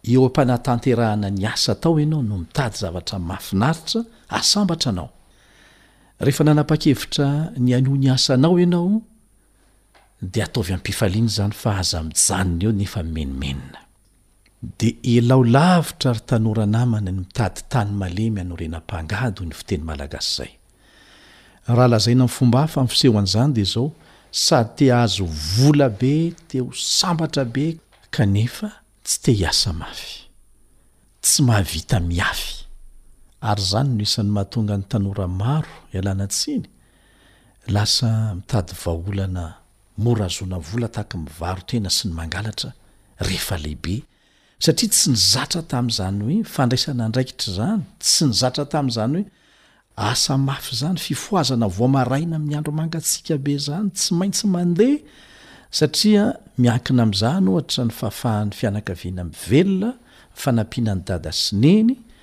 [0.06, 0.94] aonaonoitady
[6.16, 6.96] avaainieaanade
[10.44, 13.80] ataovy ampifaliany zany fa aza mijanona eo nefa menimenina
[14.78, 14.98] de
[15.28, 22.90] laolavitra ry tanoa namany ny mitady tany aemy anorenam-angado ny fiteny malagaszayahalazaina nfomba afa my
[22.94, 23.88] fisehoan'zany de zao
[24.46, 26.14] sady te azo vla be
[26.50, 27.66] te ho sambatra be
[28.16, 28.68] kaefa
[29.06, 30.12] tsy te hiasa mafy
[31.24, 32.52] tsy mahavita miafy
[33.50, 36.66] ary zany no isan'ny mahatonga ny tanora maro ialana tsiny
[37.76, 39.44] lasa mitady vaholana
[40.04, 42.70] morazona vola tahaka mivaro tena sy ny mangalatra
[43.28, 43.96] rehefa lehibe
[44.60, 49.26] satria tsy ny zatra tami'zany hoe fandraisana ndraikitra zany tsy ny zatra tami'izany hoe
[49.96, 56.26] asa mafy zany fifoazana vomaraina ami'ny andro mangatsika be zany tsy maintsy andeaia
[56.58, 59.24] miakina amzany ohatra ny fahafahany fianakaviana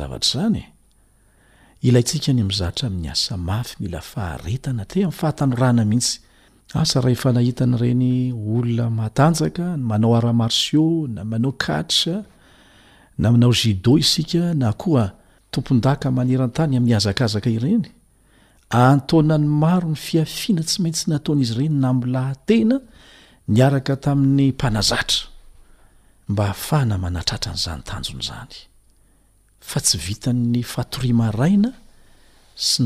[0.04, 6.20] azoaieaakaymzatra miny asa mafy mila faharetana te ami'y fahatanorana mihitsy
[6.82, 8.10] asaahaeanahitany reny
[8.54, 12.22] olona matanjaka manao aramarsio na manao katr
[13.18, 15.10] na minao gido isika na koa
[15.50, 17.84] tompondaka manerantany ami'y azakazaka ireny
[18.70, 22.76] antanany maro ny fiafina tsy mainty sy nataon'izy reny na mlaena
[23.76, 25.04] akataya
[26.36, 28.66] hafanamanatratranzananayanas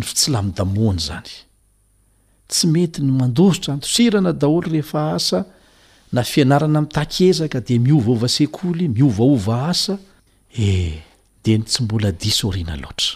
[0.02, 0.64] ysylamda
[1.06, 1.30] zany
[2.48, 5.42] ty ety yaditraasianadaolo e aa
[6.12, 9.94] nafianarana mtakezaka d miovaova sekoly miovaova asa
[10.58, 10.92] e eh,
[11.44, 13.10] de ny tsy mbola disoriana loatra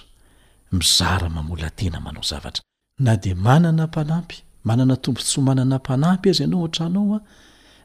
[0.73, 2.63] mizara mamola tena manao zavatra
[2.99, 7.21] na de manana mpanapy manana tompo tsy manana mpanampy azy ianao trano ao a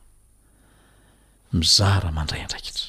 [1.53, 2.85] mizara mandray andraikitra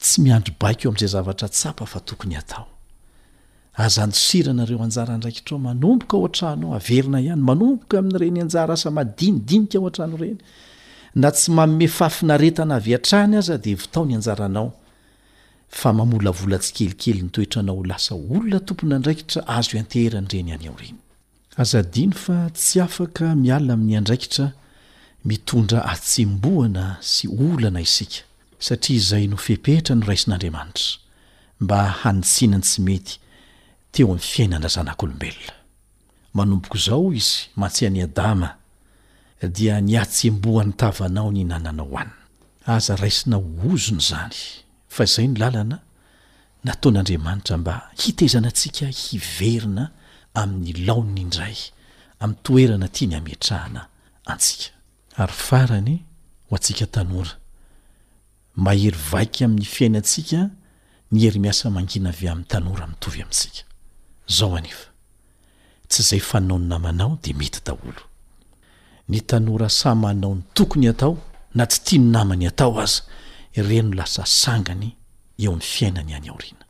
[0.00, 2.58] tsy miandrobak eo am'zay zavatra tsapa fa tokony ata
[3.84, 10.38] azanosiranareoajaaraikitraomanmboka oanranoao averina any manomboka ami''reny anjaraasa madinidinika o atrano reny
[11.22, 14.68] na tsy mame fafinaretana avyatrahny aza de vitaony ajaranao
[15.80, 20.98] fa mamola volatsikelikely nytoeranao lasa olona tompony ndraikitra azo ateheranyreny any aoreny
[21.56, 24.46] azadiny fa tsy afaka mialina amin'ny andraikitra
[25.28, 28.20] mitondra atsembohana sy olana isika
[28.66, 30.94] satria izay nofepehitra no raisin'andriamanitra
[31.62, 33.12] mba hanitsianany tsy mety
[33.92, 35.54] teo amin'ny fiainana zanak'olombelona
[36.36, 38.48] manomboka izao izy matsyan'ny adama
[39.56, 42.18] dia ny atsembohan'ny tavanao ny nanana ho anina
[42.74, 44.34] aza raisina oozony zany
[44.94, 45.76] fa izay ny làlana
[46.66, 49.84] nataon'andriamanitra mba hitezana antsika hiverina
[50.34, 51.56] amin'ny laony indray
[52.20, 53.82] ami'y toerana tia ny amatrahana
[54.32, 54.66] antsika
[55.22, 55.96] ary farany
[56.50, 57.34] ho antsika tanora
[58.66, 60.40] mahery vaiky amin'ny fiainatsika
[61.12, 63.62] ny hery miasa mangina avy amn'ny tanora mitovy amitsika
[64.36, 64.86] zao anefa
[65.88, 68.02] tsy zay fanao ny namanao de mety daholo
[69.08, 71.14] ny tanora samanao ny tokony atao
[71.54, 73.02] na tsy tia ny namany atao aza
[73.68, 74.96] reno lasa sangany
[75.38, 76.63] eo ny fiaina ny any aoriana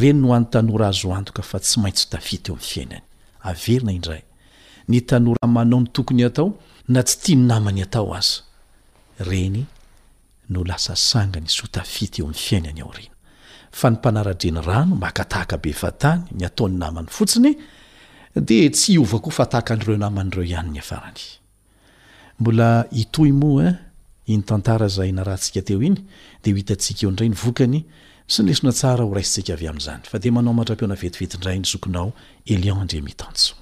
[0.00, 2.58] reny no hany tanora azo antoka fa tsy maintsy tafity eo
[3.46, 6.46] am'nyainanytanra manao ny tokony atao
[6.88, 8.20] na tsy tia ny namanytaaga
[14.34, 17.54] taft emaakatahakabetany ataony namany fotsiny
[18.48, 20.80] de tsy va koa fatahaka anreo namanreo ihanyn
[23.66, 23.74] eh?
[24.26, 25.96] inytantarazay na rahantsika teo iny
[26.42, 27.84] de hhitantsika eo ndray ny vokany
[28.28, 32.08] sy ny lesona tsara ho raisintsika avy amin'izany fa dea manao mantram-piona vetivetindray ny sokinao
[32.50, 33.54] elion andre mitanso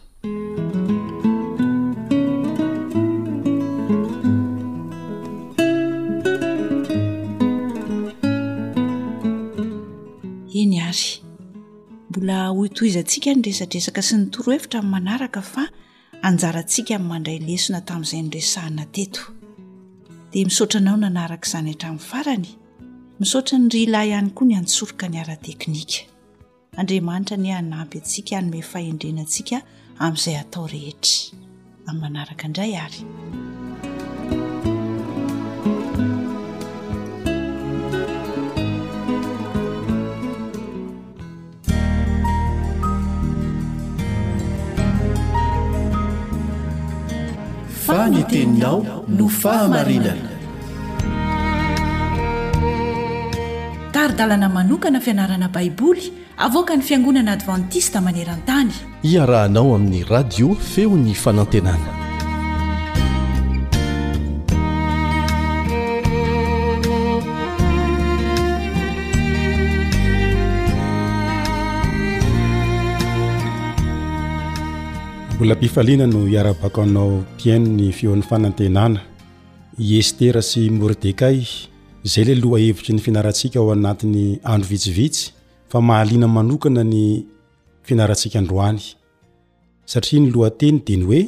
[10.62, 11.10] eny ary
[12.08, 15.62] mbola hoyto iza antsika nyresadresaka sy nytorohevitra any manaraka fa
[16.28, 19.22] anjarantsika am' mandray lesona tamin'izay nyresana teto
[20.32, 22.48] dia misotranao nanarak'izany hatrain'nyfarany
[23.24, 26.04] sotra ny ry lahy ihany koa ny antsoroka ny arateknika
[26.80, 29.56] andriamanitra ny anampy atsika anyme fahendrenantsika
[30.04, 31.32] amin'izay atao rehetra
[31.88, 33.00] aminy manaraka indray ary
[47.88, 48.78] fanyteninao
[49.18, 50.33] no fahamarinana
[54.04, 56.04] ardalana manokana fianarana baiboly
[56.46, 58.72] avoka ny fiangonana advantista maneran-tany
[59.12, 61.92] iarahanao amin'ny radio feon'ny fanantenana
[75.34, 77.10] mbola mpifaliana no iarabakanao
[77.42, 79.00] piaininy feon'ny fanantenana
[79.92, 81.38] iestera sy mordekay
[82.10, 85.24] zay le loha hevitry ny finarantsika ao anatin'ny andro vitsivitsy
[85.70, 87.02] fa mahalina manokana ny
[87.86, 88.80] finaratsika androany
[89.92, 91.20] satria ny lohateny de ny oe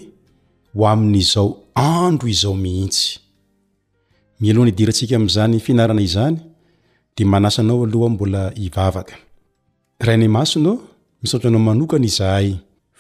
[0.77, 1.47] ho amin'izao
[1.97, 3.05] andro izao mihitsy
[4.43, 6.37] milohany idirantsika am'zany finarana izany
[7.17, 9.15] de manasanaoaoh mbola iavaka
[9.99, 10.77] anao
[11.23, 12.49] misarna manokana izahay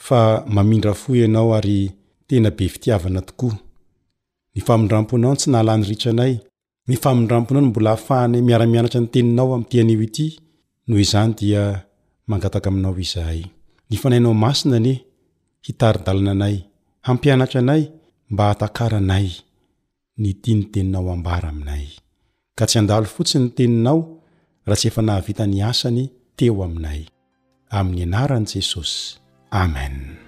[0.04, 0.18] fa
[0.54, 1.80] mamindra fo ianao ary
[2.28, 6.34] tena be fitiavana tooay draoaot nanyay
[6.88, 10.38] myfamindramponao ny mbola hafahany miara-mianatra ny teninao am'tyanio ity
[10.86, 11.82] noho izany dia
[12.26, 13.42] mangataka aminao izahay
[13.90, 14.94] nifanainao masina ni
[15.66, 16.56] hitari-dalana anay
[17.06, 17.82] hampianatra anay
[18.30, 19.28] mba hatakara anay
[20.18, 21.86] nyty ny teninao ambara aminay
[22.54, 23.98] ka tsy andalo fotsiny nyteninao
[24.66, 26.02] raha tsy efa nahavita ny asany
[26.38, 27.00] teo aminay
[27.70, 29.18] amin'ny anaran' jesosy
[29.50, 30.25] amen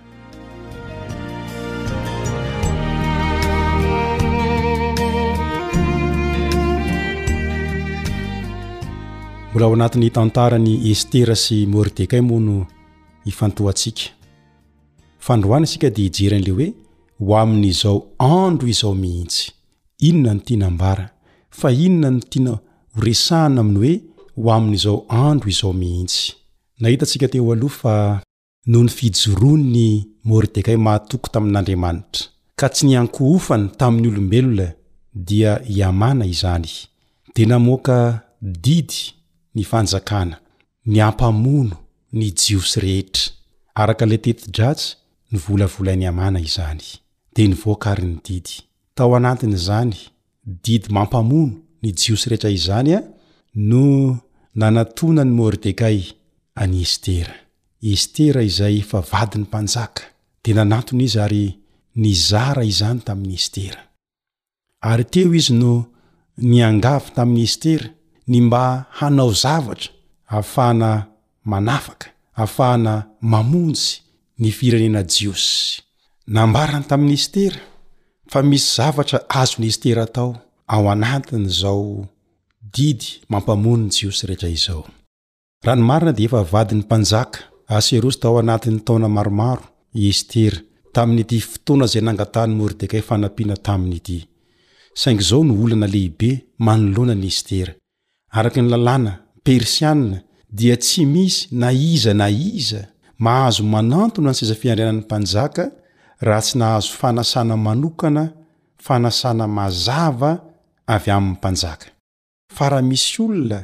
[9.50, 12.56] mbola ao anatin'ny tantarany estera sy mordekay moa no
[13.30, 14.04] ifantohantsika
[15.26, 16.66] fandroana isika di ijeran'lehoe
[17.22, 17.96] ho amin'izao
[18.42, 19.52] andro izao mihitsy
[20.08, 21.06] inona ny tianambara
[21.58, 22.52] fa inona ny tiana
[22.96, 23.92] oresahana aminy hoe
[24.44, 24.96] ho amin'izao
[25.26, 26.24] andro izao mihitsy
[26.80, 27.94] nahitantsika teo ahfa
[28.72, 29.88] nony fijoro ny
[30.28, 32.20] mordekay mahatoky tamin'andriamanitra
[32.58, 34.66] ka tsy niankoofany tamin'ny olombelona
[35.28, 36.68] dia iamana izany
[37.34, 37.98] de namoaka
[38.64, 39.17] didy
[39.60, 40.36] y fanjakana
[40.90, 41.76] ny ampamono
[42.18, 43.24] ny jiosy rehetra
[43.80, 44.88] araka le tety dratsy
[45.32, 46.82] nyvolavolainy amana izany
[47.34, 48.54] de nyvoakary ny didy
[48.96, 49.92] tao anatin'zany
[50.64, 53.00] didy mampamono ny jiosy rehetra izany a
[53.70, 53.84] no
[54.60, 55.98] nanatona ny mordekay
[56.62, 57.34] anyestera
[57.92, 60.02] estera izay efa vadi ny mpanjaka
[60.42, 61.44] de nanatony izy ary
[62.04, 63.80] nyzara izany tamin'ny estera
[64.90, 65.72] ary teo izy no
[66.48, 67.88] ny angavy tamin'ny estera
[68.28, 69.92] ny mba hanao zavatra
[70.28, 71.04] afahna
[71.44, 73.02] manafaka afana
[73.32, 73.80] mamonjy
[74.42, 75.44] nyfirenena jios
[76.42, 77.60] ambarany tam'ny estera
[78.32, 81.58] fa misy zavatra azonyestera taoooyes
[88.20, 89.64] tao anat'ytaona maromaro
[90.08, 94.24] esataana z nangatany mordekayai
[95.28, 96.30] zao noolana lehibe
[96.66, 97.72] manoloana nyestera
[98.36, 99.12] araka ny lalàna
[99.44, 100.18] persiana
[100.58, 102.26] dia tsy misy na iza na
[102.58, 102.80] iza
[103.24, 105.64] mahazo manantona ny seza fiandrianan'ny panjaka
[106.26, 108.22] raha tsy nahazo fanasana manokana
[108.86, 110.30] fanasana mazava
[110.94, 111.86] avy ain'ny panjaka
[112.54, 113.60] f raha misy olona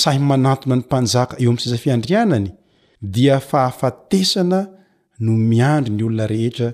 [0.00, 2.48] say manatona ny mpanjaka eo am'y sezafiandrianany
[3.14, 4.60] dia fahafatesana
[5.24, 6.68] no miandrony olona rehetra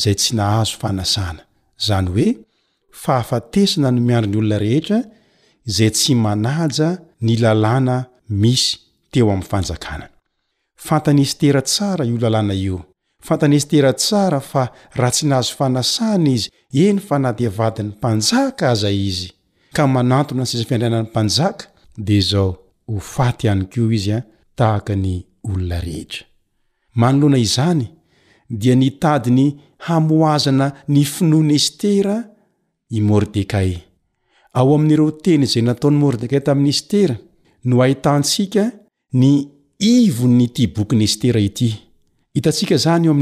[0.00, 1.42] zay tsy nahazo fanasana
[1.86, 2.26] zny oe
[3.02, 4.98] faafatesana no miandro ny olona rehetra
[5.74, 6.88] zay tsy manaja
[7.26, 7.96] ny lalàna
[8.42, 8.70] misy
[9.12, 10.06] teo ami'y fanjakana
[10.86, 12.76] fantanestera tsara io lalàna io
[13.26, 14.62] fantanestera tsara fa
[14.98, 16.48] raha tsy nahazo fanasany izy
[16.84, 19.28] eny fa nadyavadin'ny mpanjaka aza izy
[19.76, 21.64] ka manatona ny siza fiandrianan'ny mpanjaka
[22.06, 22.48] de zao
[22.90, 24.26] ho faty any kio izy an ah,
[24.58, 25.14] tahaka ny
[25.50, 26.24] olona rehitra
[27.00, 27.84] manoloana izany
[28.60, 29.46] dia nitady ny
[29.86, 32.16] hamoazana ny finonestera
[32.96, 33.72] i mordekay
[34.58, 37.16] ao aminireo teny zey nataony mordeka tamin'ny estera
[37.64, 38.64] no ahitantsika
[39.20, 39.30] ni
[39.78, 41.68] ivo nyty bokyny estera ity
[42.34, 43.18] hitantsika zanyom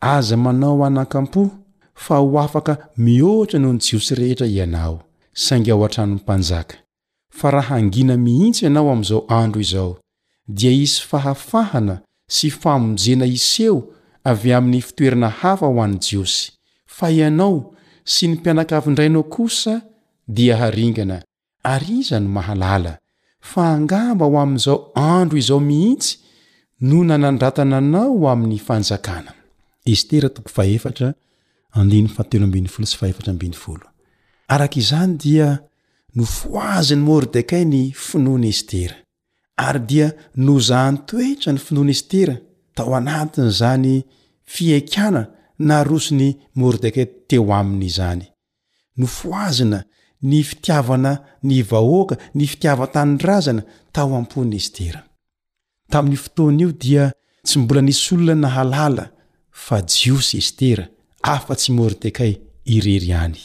[0.00, 1.42] aza manao anakam-po
[2.04, 2.72] fa ho afaka
[3.04, 4.96] mioatra nah ny jiosy rehetra ianao
[5.32, 6.76] sang ao antrano ny panjaka
[7.38, 9.92] fa raha angina mihintsy ianao amzao andro izao
[10.46, 13.90] dia isy fahafahana sy famojena iseo
[14.24, 16.50] avy ami'ny fitoerana hafa ho any jiosy
[16.86, 17.74] fa ianao
[18.04, 19.80] sy nimpianakavindrainao kosa
[20.28, 21.22] dia haringana
[21.62, 22.98] ar iza ny mahalala
[23.40, 26.18] fa ngamba ho ami izao andro izao mihitsy
[26.80, 29.32] no nanandratananao aminy fanjakana
[34.48, 35.48] arak izany dia
[36.14, 38.96] no foaziny mordekai ny finony estera
[39.56, 40.08] ary dia
[40.44, 42.34] no zahntoetra ny finoanaestera
[42.76, 43.94] tao anatin' zany
[44.54, 45.22] fiaikana
[45.68, 46.28] na roso ny
[46.60, 48.24] mordekay teo aminy izany
[48.98, 49.78] no foazina
[50.28, 51.12] ny fitiavana
[51.48, 53.62] ny vahoaka ny fitiavatann razana
[53.94, 55.00] tao ampony estera
[55.90, 57.04] tamin'ny fotoana io dia
[57.46, 59.04] tsy mbola nisy olona nahalhala
[59.64, 60.84] fa jiosy estera
[61.34, 62.32] afa-tsy mordekay
[62.74, 63.40] irery any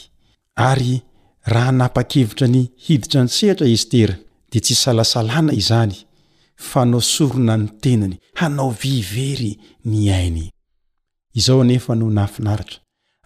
[0.70, 0.94] ary
[1.54, 4.16] raha napa-kevitra ny hiditra ny sehtra estera
[4.52, 5.96] de tsy salasalana izany
[6.70, 9.52] fa nao sorona ny tenany hanao vivery
[9.90, 12.78] ny ainyoefno nahfinaitra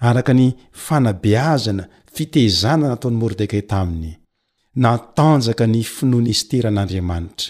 [0.07, 0.45] araka ny
[0.85, 1.83] fanabeazana
[2.15, 4.11] fitezana nataon'ny mordekey taminy
[4.83, 7.49] natanjaka ny finoanestera an'andriamanitra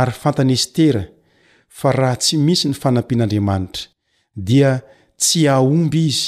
[0.00, 1.02] ary fantanesitera
[1.78, 3.82] fa raha tsy misy ny fanampian'andriamanitra
[4.48, 4.70] dia
[5.22, 6.24] tsy aomby izy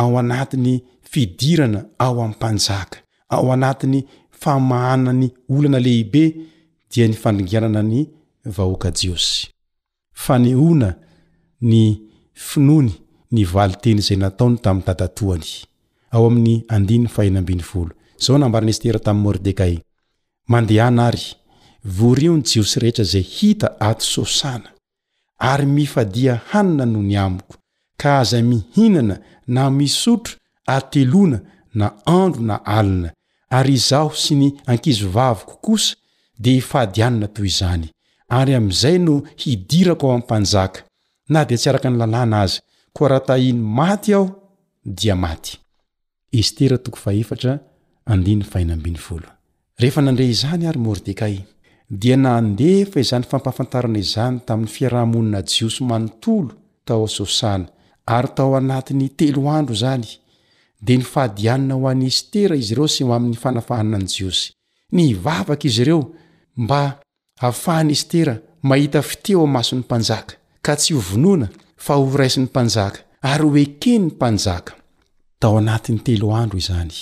[0.00, 0.74] ao anatiny
[1.10, 2.96] fidirana ao ampanjaka
[3.34, 4.00] ao anatiny
[4.40, 6.24] famahnany olana lehibe
[6.92, 8.00] dia ny fandringianana ny
[8.56, 9.48] vahoaka jiosy
[10.24, 10.90] fanehona
[11.70, 11.82] ny
[12.48, 12.92] finony
[13.34, 15.46] ny valiteny zay nataony tami'ny tatatohany
[16.12, 17.40] aom'nyndehaa
[21.16, 21.22] ay
[21.98, 24.70] voriony jiosy rehetra zay hita ato sosana
[25.50, 27.54] ary mifadia hanina noho ny amiko
[28.00, 29.16] ka aza mihinana
[29.48, 30.34] na misotro
[30.66, 31.38] atelona
[31.74, 33.12] na andro na alina
[33.50, 35.94] ary izaho si ni ankizo vavoko kosa
[36.42, 37.84] di hifadyanana toy izany
[38.38, 40.80] ary amy izay no hidirako ao am panjaka
[41.32, 42.58] na dia tsyaraka nylalàna aza
[42.96, 44.26] ko raha tainy maty aho
[44.98, 45.58] dia maty
[49.82, 51.34] rehefa nandre izany ary mordekay
[52.00, 56.52] dia nandefa izany fampahafantarana izany tamyny fiaraha-monana jio so manontolo
[56.86, 57.66] tao asosana
[58.16, 60.08] ary tao anatiny telo andro zany
[60.82, 64.46] de nifahadianna ho any estera izy ireo sy amin'ny fanafahnany jiosy
[64.96, 66.00] nivavaka izy ireo
[66.62, 66.82] mba
[67.40, 68.34] haafahany estera
[68.68, 70.32] mahita fiteo amasony mpanjaka
[70.64, 71.46] ka tsy ovonoana
[71.84, 72.98] fa horaisin'ny mpanjaka
[73.32, 74.72] ary oekenny panjaka
[75.46, 76.96] a nat'ny telo androizany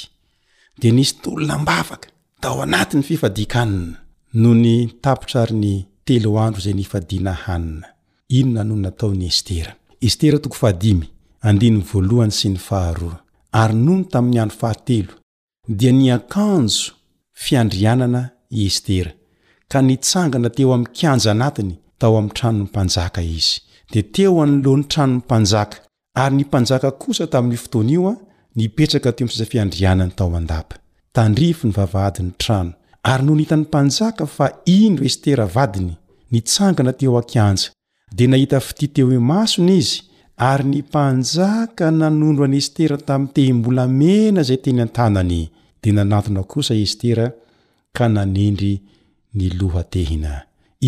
[0.79, 2.09] d nisytolonambavaka
[2.43, 3.99] tao anatny fifadikanna
[4.43, 5.75] nonytapotsary ny
[6.07, 7.87] telo andro zay nifadinahanina
[8.39, 9.73] inona no nataony estera
[13.53, 14.99] ary nony tami'ny ano ahate
[15.69, 16.83] dia niakanjo
[17.45, 19.13] fiandrianana estera
[19.71, 23.53] ka nitsangana teo ami kianja anatiny tao am tranony panjaka izy
[23.93, 25.77] di teo anolony tranony mpanjaka
[26.23, 28.15] ary nympanjaka kosa tamin'yfotonio a
[28.57, 29.97] nipetraka tss fandiaa
[33.11, 35.95] ary nony hitany mpanjaka fa indro estera vadiny
[36.31, 37.69] nitsangana teo a-kianja
[38.17, 40.08] di nahita fity teo oe masony izy
[40.39, 45.43] ary ny mpanjaka nanondro anestera tami tehimbola mena zay teny an-tanany
[45.83, 47.27] de nanatona kosa estera
[47.97, 48.73] ka nanendry
[49.39, 50.33] niloha tehina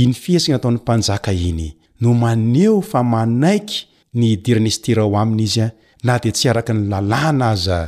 [0.01, 1.69] iny fiasina taon'ny mpanjaka iny
[2.03, 3.79] no maneo fa manaiky
[4.19, 5.75] nidiranestera ao aminy izy a
[6.07, 7.79] na di tsy araky ny lalàna aza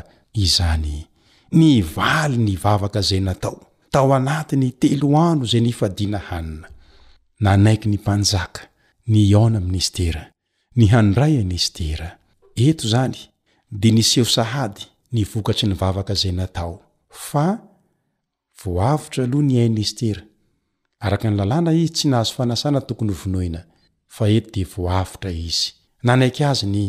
[0.44, 0.96] izany
[1.58, 3.58] nivaly nyvavaka zay natao
[3.94, 7.82] tao anati'ny telo andro zay nifadina haninaiet
[10.76, 12.18] ny handray enestera
[12.56, 13.16] eto zany
[13.70, 14.80] de niseho sahady
[15.12, 16.80] ny vokatsy ny vavaka zay natao
[17.28, 17.46] fa
[18.64, 20.20] voaavitra aloha ny hanestera
[21.06, 23.60] araka ny lalàna izy tsy nahazo fanasana tokony ovonoina
[24.14, 25.66] fa eto de voaavitra izy
[26.06, 26.84] na naiky azy ny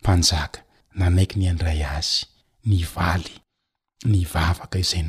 [0.00, 0.58] mpanjaka
[1.00, 2.18] nanaiky ny andray azy
[2.68, 3.22] ny vay
[4.04, 5.04] ny vavak zay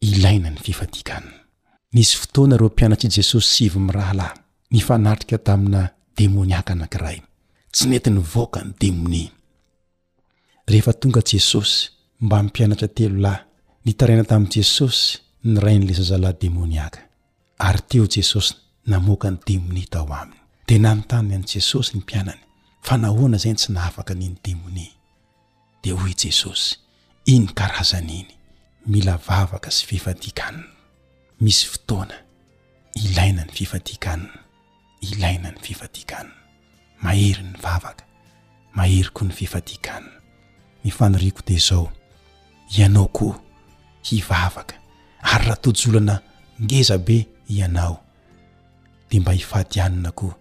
[0.00, 1.32] ilaina ny fifadikanna
[1.94, 4.36] misy fotoana ro mpianatrai jesosy sivy mirahalahy
[4.70, 7.18] ny fanatrika tamina demoniaka anankiray
[7.72, 9.30] tsy mety nyvoaka ny demonia
[10.66, 13.42] rehefa tonga jesosy mba mipianatra telo lahy
[13.84, 17.00] nitaraina tamin'i jesosy ny rain'la zazalay demôniaka
[17.58, 18.54] ary teo jesosy
[18.90, 22.40] namoaka ny demonia tao aminy dia nanontanyny an' jesosy ny mpianany
[22.86, 24.92] fa nahoana zayny tsy nahafaka aniny demonia
[25.82, 26.81] dia hoy jesosy
[27.26, 28.28] iny karazana iny
[28.86, 30.66] mila vavaka sy fifadiakanna
[31.40, 32.14] misy fotoana
[32.94, 34.38] ilaina ny fifadiakanina
[35.00, 36.34] ilaina ny fifadiakanna
[37.02, 38.04] mahery ny vavaka
[38.74, 40.10] mahery ko ny fifadiakanna
[40.84, 41.92] ny fanoriko de zao
[42.78, 43.40] ianao koa
[44.02, 44.74] hivavaka
[45.22, 46.20] ary raha tojolana
[46.62, 48.02] ngezabe ianao
[49.10, 50.34] de mba hifadianina koa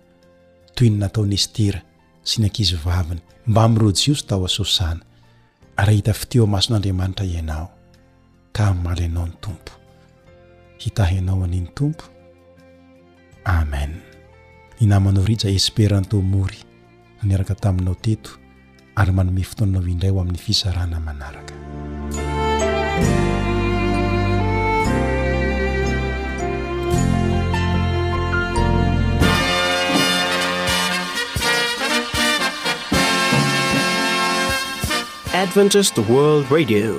[0.76, 1.82] toy ny nataonyestera
[2.24, 5.06] sy nankizy vaviny mba miro jyio sy tao asosana
[5.82, 7.68] raha hita fiteo mason'andriamanitra ianao
[8.56, 9.72] ka n'mala inao ny tompo
[10.82, 12.04] hitahaianao aniny tompo
[13.58, 13.94] amen
[14.84, 16.62] inamanao risa esperantômory
[17.26, 18.30] niaraka taminao teto
[19.00, 21.54] ary manome fotoananao indray ho amin'ny fizarana manaraka
[35.32, 36.92] radi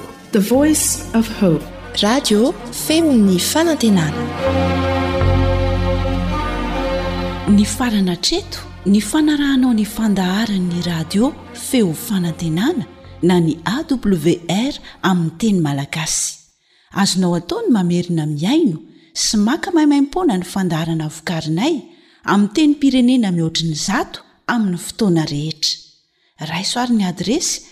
[2.73, 4.23] femony fanantenana
[7.57, 12.87] ny farana treto ny fanarahanao ny fandaharanyny radio feo fanantenana
[13.23, 14.75] na ny awr
[15.11, 16.35] amin'ny teny malagasy
[17.03, 18.79] azonao ataony mamerina miaino
[19.23, 21.75] sy maka mahimaimpona ny fandaharana vokarinay
[22.33, 24.21] amin'ny teny pirenena mihoatriny zato
[24.55, 25.77] amin'ny fotoana rehetra
[26.53, 27.72] raisoarin'ny adresy